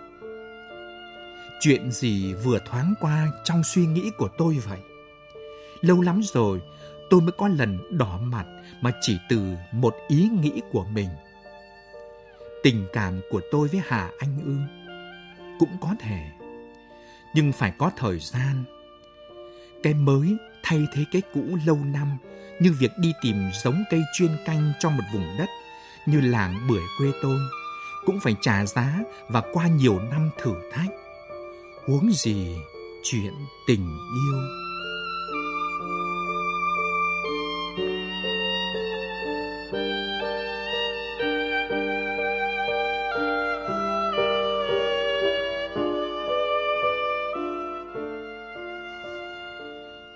Chuyện 1.61 1.91
gì 1.91 2.35
vừa 2.35 2.59
thoáng 2.65 2.95
qua 3.01 3.29
trong 3.45 3.63
suy 3.65 3.87
nghĩ 3.87 4.11
của 4.19 4.29
tôi 4.39 4.59
vậy? 4.69 4.79
Lâu 5.81 6.01
lắm 6.01 6.21
rồi, 6.25 6.61
tôi 7.11 7.21
mới 7.21 7.33
có 7.33 7.49
lần 7.49 7.99
đỏ 7.99 8.19
mặt 8.23 8.47
mà 8.81 8.93
chỉ 9.01 9.19
từ 9.29 9.55
một 9.73 9.97
ý 10.09 10.29
nghĩ 10.29 10.61
của 10.73 10.85
mình. 10.85 11.09
Tình 12.63 12.87
cảm 12.93 13.21
của 13.31 13.41
tôi 13.51 13.69
với 13.69 13.81
Hà 13.87 14.11
Anh 14.19 14.39
ư? 14.45 14.57
Cũng 15.59 15.77
có 15.81 15.95
thể. 16.01 16.31
Nhưng 17.35 17.53
phải 17.53 17.73
có 17.79 17.91
thời 17.97 18.19
gian. 18.19 18.65
Cái 19.83 19.95
mới 19.95 20.37
thay 20.63 20.87
thế 20.95 21.05
cái 21.13 21.23
cũ 21.35 21.43
lâu 21.67 21.79
năm 21.85 22.17
như 22.61 22.73
việc 22.73 22.91
đi 22.99 23.13
tìm 23.23 23.37
giống 23.65 23.85
cây 23.91 24.01
chuyên 24.15 24.31
canh 24.47 24.73
cho 24.79 24.91
một 24.91 25.05
vùng 25.13 25.37
đất 25.39 25.49
như 26.07 26.21
làng 26.21 26.67
bưởi 26.69 26.83
quê 26.99 27.13
tôi, 27.23 27.39
cũng 28.07 28.21
phải 28.21 28.37
trả 28.41 28.67
giá 28.67 28.99
và 29.29 29.43
qua 29.53 29.69
nhiều 29.69 29.99
năm 30.11 30.31
thử 30.39 30.55
thách. 30.73 30.91
Huống 31.87 32.11
gì 32.13 32.57
chuyện 33.03 33.33
tình 33.67 33.99
yêu. 34.13 34.41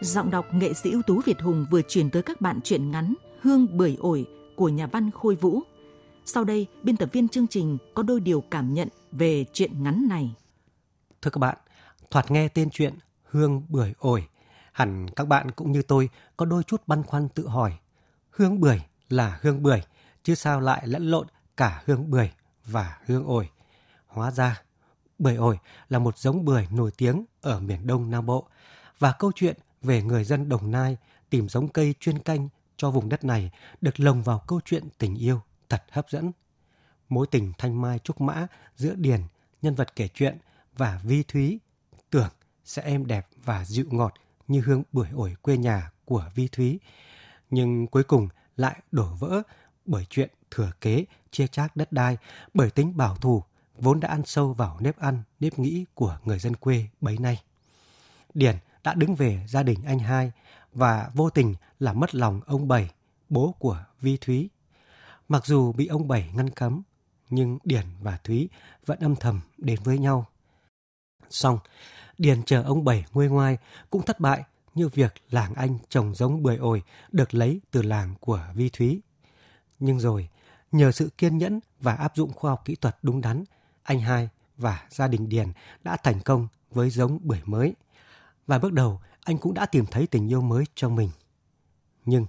Giọng 0.00 0.30
đọc 0.30 0.54
nghệ 0.54 0.72
sĩ 0.72 0.90
ưu 0.90 1.02
tú 1.02 1.20
Việt 1.24 1.40
Hùng 1.40 1.66
vừa 1.70 1.82
truyền 1.82 2.10
tới 2.10 2.22
các 2.22 2.40
bạn 2.40 2.60
truyện 2.64 2.90
ngắn 2.90 3.14
Hương 3.42 3.66
bưởi 3.78 3.96
ổi 4.00 4.26
của 4.54 4.68
nhà 4.68 4.86
văn 4.86 5.10
Khôi 5.10 5.34
Vũ. 5.34 5.62
Sau 6.28 6.44
đây, 6.44 6.66
biên 6.82 6.96
tập 6.96 7.08
viên 7.12 7.28
chương 7.28 7.46
trình 7.46 7.78
có 7.94 8.02
đôi 8.02 8.20
điều 8.20 8.40
cảm 8.40 8.74
nhận 8.74 8.88
về 9.12 9.44
chuyện 9.52 9.82
ngắn 9.82 10.06
này. 10.08 10.34
Thưa 11.22 11.30
các 11.30 11.38
bạn, 11.38 11.56
thoạt 12.10 12.30
nghe 12.30 12.48
tên 12.48 12.70
chuyện 12.70 12.94
Hương 13.24 13.62
bưởi 13.68 13.92
ổi, 13.98 14.28
hẳn 14.72 15.06
các 15.16 15.28
bạn 15.28 15.50
cũng 15.50 15.72
như 15.72 15.82
tôi 15.82 16.08
có 16.36 16.46
đôi 16.46 16.62
chút 16.62 16.82
băn 16.86 17.02
khoăn 17.02 17.28
tự 17.28 17.48
hỏi. 17.48 17.78
Hương 18.30 18.60
bưởi 18.60 18.80
là 19.08 19.38
hương 19.42 19.62
bưởi, 19.62 19.80
chứ 20.22 20.34
sao 20.34 20.60
lại 20.60 20.86
lẫn 20.86 21.10
lộn 21.10 21.26
cả 21.56 21.82
hương 21.86 22.10
bưởi 22.10 22.30
và 22.64 22.98
hương 23.06 23.26
ổi. 23.26 23.48
Hóa 24.06 24.30
ra, 24.30 24.62
bưởi 25.18 25.36
ổi 25.36 25.58
là 25.88 25.98
một 25.98 26.18
giống 26.18 26.44
bưởi 26.44 26.66
nổi 26.70 26.90
tiếng 26.96 27.24
ở 27.40 27.60
miền 27.60 27.86
Đông 27.86 28.10
Nam 28.10 28.26
Bộ. 28.26 28.48
Và 28.98 29.12
câu 29.12 29.32
chuyện 29.34 29.56
về 29.82 30.02
người 30.02 30.24
dân 30.24 30.48
Đồng 30.48 30.70
Nai 30.70 30.96
tìm 31.30 31.48
giống 31.48 31.68
cây 31.68 31.94
chuyên 32.00 32.18
canh 32.18 32.48
cho 32.76 32.90
vùng 32.90 33.08
đất 33.08 33.24
này 33.24 33.50
được 33.80 34.00
lồng 34.00 34.22
vào 34.22 34.44
câu 34.46 34.60
chuyện 34.64 34.88
tình 34.98 35.14
yêu 35.14 35.40
thật 35.68 35.84
hấp 35.90 36.10
dẫn. 36.10 36.32
Mối 37.08 37.26
tình 37.30 37.52
thanh 37.58 37.80
mai 37.80 37.98
trúc 37.98 38.20
mã 38.20 38.46
giữa 38.76 38.94
Điền, 38.94 39.20
nhân 39.62 39.74
vật 39.74 39.96
kể 39.96 40.08
chuyện, 40.14 40.38
và 40.76 41.00
Vi 41.04 41.22
Thúy 41.22 41.58
tưởng 42.10 42.30
sẽ 42.64 42.82
êm 42.82 43.06
đẹp 43.06 43.26
và 43.44 43.64
dịu 43.64 43.86
ngọt 43.90 44.14
như 44.48 44.60
hương 44.60 44.82
bưởi 44.92 45.08
ổi 45.10 45.36
quê 45.42 45.56
nhà 45.56 45.90
của 46.04 46.30
Vi 46.34 46.48
Thúy. 46.48 46.80
Nhưng 47.50 47.86
cuối 47.86 48.04
cùng 48.04 48.28
lại 48.56 48.80
đổ 48.92 49.14
vỡ 49.18 49.42
bởi 49.84 50.06
chuyện 50.10 50.30
thừa 50.50 50.70
kế, 50.80 51.04
chia 51.30 51.46
chác 51.46 51.76
đất 51.76 51.92
đai, 51.92 52.16
bởi 52.54 52.70
tính 52.70 52.96
bảo 52.96 53.16
thủ 53.16 53.42
vốn 53.78 54.00
đã 54.00 54.08
ăn 54.08 54.22
sâu 54.24 54.52
vào 54.52 54.76
nếp 54.80 54.98
ăn, 54.98 55.22
nếp 55.40 55.58
nghĩ 55.58 55.84
của 55.94 56.18
người 56.24 56.38
dân 56.38 56.56
quê 56.56 56.86
bấy 57.00 57.18
nay. 57.18 57.42
Điền 58.34 58.56
đã 58.84 58.94
đứng 58.94 59.14
về 59.14 59.46
gia 59.48 59.62
đình 59.62 59.84
anh 59.86 59.98
hai 59.98 60.32
và 60.72 61.10
vô 61.14 61.30
tình 61.30 61.54
làm 61.80 62.00
mất 62.00 62.14
lòng 62.14 62.40
ông 62.46 62.68
Bảy, 62.68 62.90
bố 63.28 63.54
của 63.58 63.84
Vi 64.00 64.16
Thúy. 64.16 64.48
Mặc 65.28 65.46
dù 65.46 65.72
bị 65.72 65.86
ông 65.86 66.08
Bảy 66.08 66.30
ngăn 66.34 66.50
cấm, 66.50 66.82
nhưng 67.30 67.58
Điền 67.64 67.84
và 68.02 68.18
Thúy 68.24 68.48
vẫn 68.86 68.98
âm 68.98 69.16
thầm 69.16 69.40
đến 69.58 69.78
với 69.84 69.98
nhau. 69.98 70.26
Xong, 71.30 71.58
Điền 72.18 72.42
chờ 72.42 72.62
ông 72.62 72.84
Bảy 72.84 73.04
nguôi 73.12 73.28
ngoai 73.28 73.58
cũng 73.90 74.02
thất 74.02 74.20
bại 74.20 74.44
như 74.74 74.88
việc 74.88 75.14
làng 75.30 75.54
anh 75.54 75.78
trồng 75.88 76.14
giống 76.14 76.42
bưởi 76.42 76.56
ổi 76.56 76.82
được 77.12 77.34
lấy 77.34 77.60
từ 77.70 77.82
làng 77.82 78.14
của 78.20 78.40
Vi 78.54 78.68
Thúy. 78.68 79.00
Nhưng 79.78 80.00
rồi, 80.00 80.28
nhờ 80.72 80.92
sự 80.92 81.10
kiên 81.18 81.38
nhẫn 81.38 81.60
và 81.80 81.94
áp 81.94 82.16
dụng 82.16 82.32
khoa 82.32 82.50
học 82.50 82.62
kỹ 82.64 82.76
thuật 82.76 82.98
đúng 83.02 83.20
đắn, 83.20 83.44
anh 83.82 84.00
hai 84.00 84.28
và 84.56 84.86
gia 84.90 85.08
đình 85.08 85.28
Điền 85.28 85.52
đã 85.84 85.96
thành 85.96 86.20
công 86.20 86.48
với 86.70 86.90
giống 86.90 87.18
bưởi 87.22 87.40
mới– 87.44 87.74
và 88.46 88.58
bước 88.58 88.72
đầu 88.72 89.00
anh 89.24 89.38
cũng 89.38 89.54
đã 89.54 89.66
tìm 89.66 89.86
thấy 89.86 90.06
tình 90.06 90.28
yêu 90.28 90.40
mới 90.40 90.64
cho 90.74 90.88
mình. 90.88 91.10
Nhưng 92.04 92.26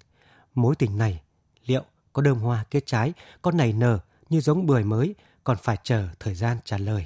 mối 0.56 0.76
tình 0.76 0.98
này 0.98 1.22
có 2.18 2.22
đơm 2.22 2.40
hoa 2.40 2.64
kết 2.72 2.86
trái, 2.86 3.14
có 3.42 3.52
nảy 3.52 3.74
nở 3.74 4.00
như 4.30 4.40
giống 4.40 4.66
bưởi 4.66 4.84
mới 4.84 5.16
còn 5.44 5.58
phải 5.58 5.78
chờ 5.84 6.08
thời 6.20 6.36
gian 6.36 6.58
trả 6.66 6.78
lời. 6.78 7.06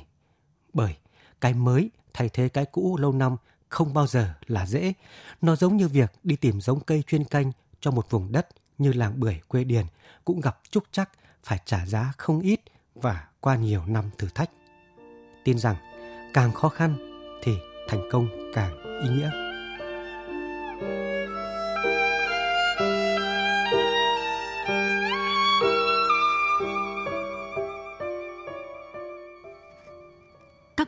Bởi 0.73 0.95
cái 1.41 1.53
mới 1.53 1.89
thay 2.13 2.29
thế 2.29 2.49
cái 2.49 2.65
cũ 2.65 2.97
lâu 2.97 3.11
năm 3.11 3.35
không 3.69 3.93
bao 3.93 4.07
giờ 4.07 4.33
là 4.47 4.65
dễ. 4.65 4.93
Nó 5.41 5.55
giống 5.55 5.77
như 5.77 5.87
việc 5.87 6.11
đi 6.23 6.35
tìm 6.35 6.61
giống 6.61 6.79
cây 6.79 7.03
chuyên 7.07 7.23
canh 7.23 7.51
cho 7.79 7.91
một 7.91 8.09
vùng 8.09 8.31
đất 8.31 8.47
như 8.77 8.93
làng 8.93 9.19
bưởi 9.19 9.41
quê 9.47 9.63
điền 9.63 9.85
cũng 10.25 10.41
gặp 10.41 10.59
trúc 10.69 10.83
chắc 10.91 11.09
phải 11.43 11.59
trả 11.65 11.85
giá 11.85 12.13
không 12.17 12.39
ít 12.39 12.61
và 12.95 13.27
qua 13.39 13.55
nhiều 13.55 13.85
năm 13.85 14.05
thử 14.17 14.27
thách. 14.35 14.49
Tin 15.43 15.59
rằng 15.59 15.75
càng 16.33 16.53
khó 16.53 16.69
khăn 16.69 16.95
thì 17.43 17.51
thành 17.87 18.09
công 18.11 18.27
càng 18.53 19.01
ý 19.03 19.09
nghĩa. 19.09 19.40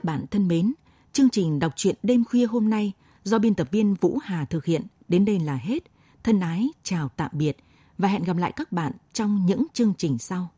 Các 0.03 0.07
bạn 0.07 0.25
thân 0.31 0.47
mến, 0.47 0.73
chương 1.13 1.29
trình 1.29 1.59
đọc 1.59 1.73
truyện 1.75 1.95
đêm 2.03 2.23
khuya 2.25 2.45
hôm 2.45 2.69
nay 2.69 2.91
do 3.23 3.39
biên 3.39 3.55
tập 3.55 3.67
viên 3.71 3.93
Vũ 3.93 4.17
Hà 4.23 4.45
thực 4.45 4.65
hiện 4.65 4.81
đến 5.07 5.25
đây 5.25 5.39
là 5.39 5.55
hết. 5.55 5.83
Thân 6.23 6.39
ái 6.39 6.69
chào 6.83 7.09
tạm 7.09 7.31
biệt 7.33 7.57
và 7.97 8.07
hẹn 8.07 8.23
gặp 8.23 8.37
lại 8.37 8.51
các 8.55 8.71
bạn 8.71 8.91
trong 9.13 9.45
những 9.45 9.65
chương 9.73 9.93
trình 9.97 10.17
sau. 10.17 10.49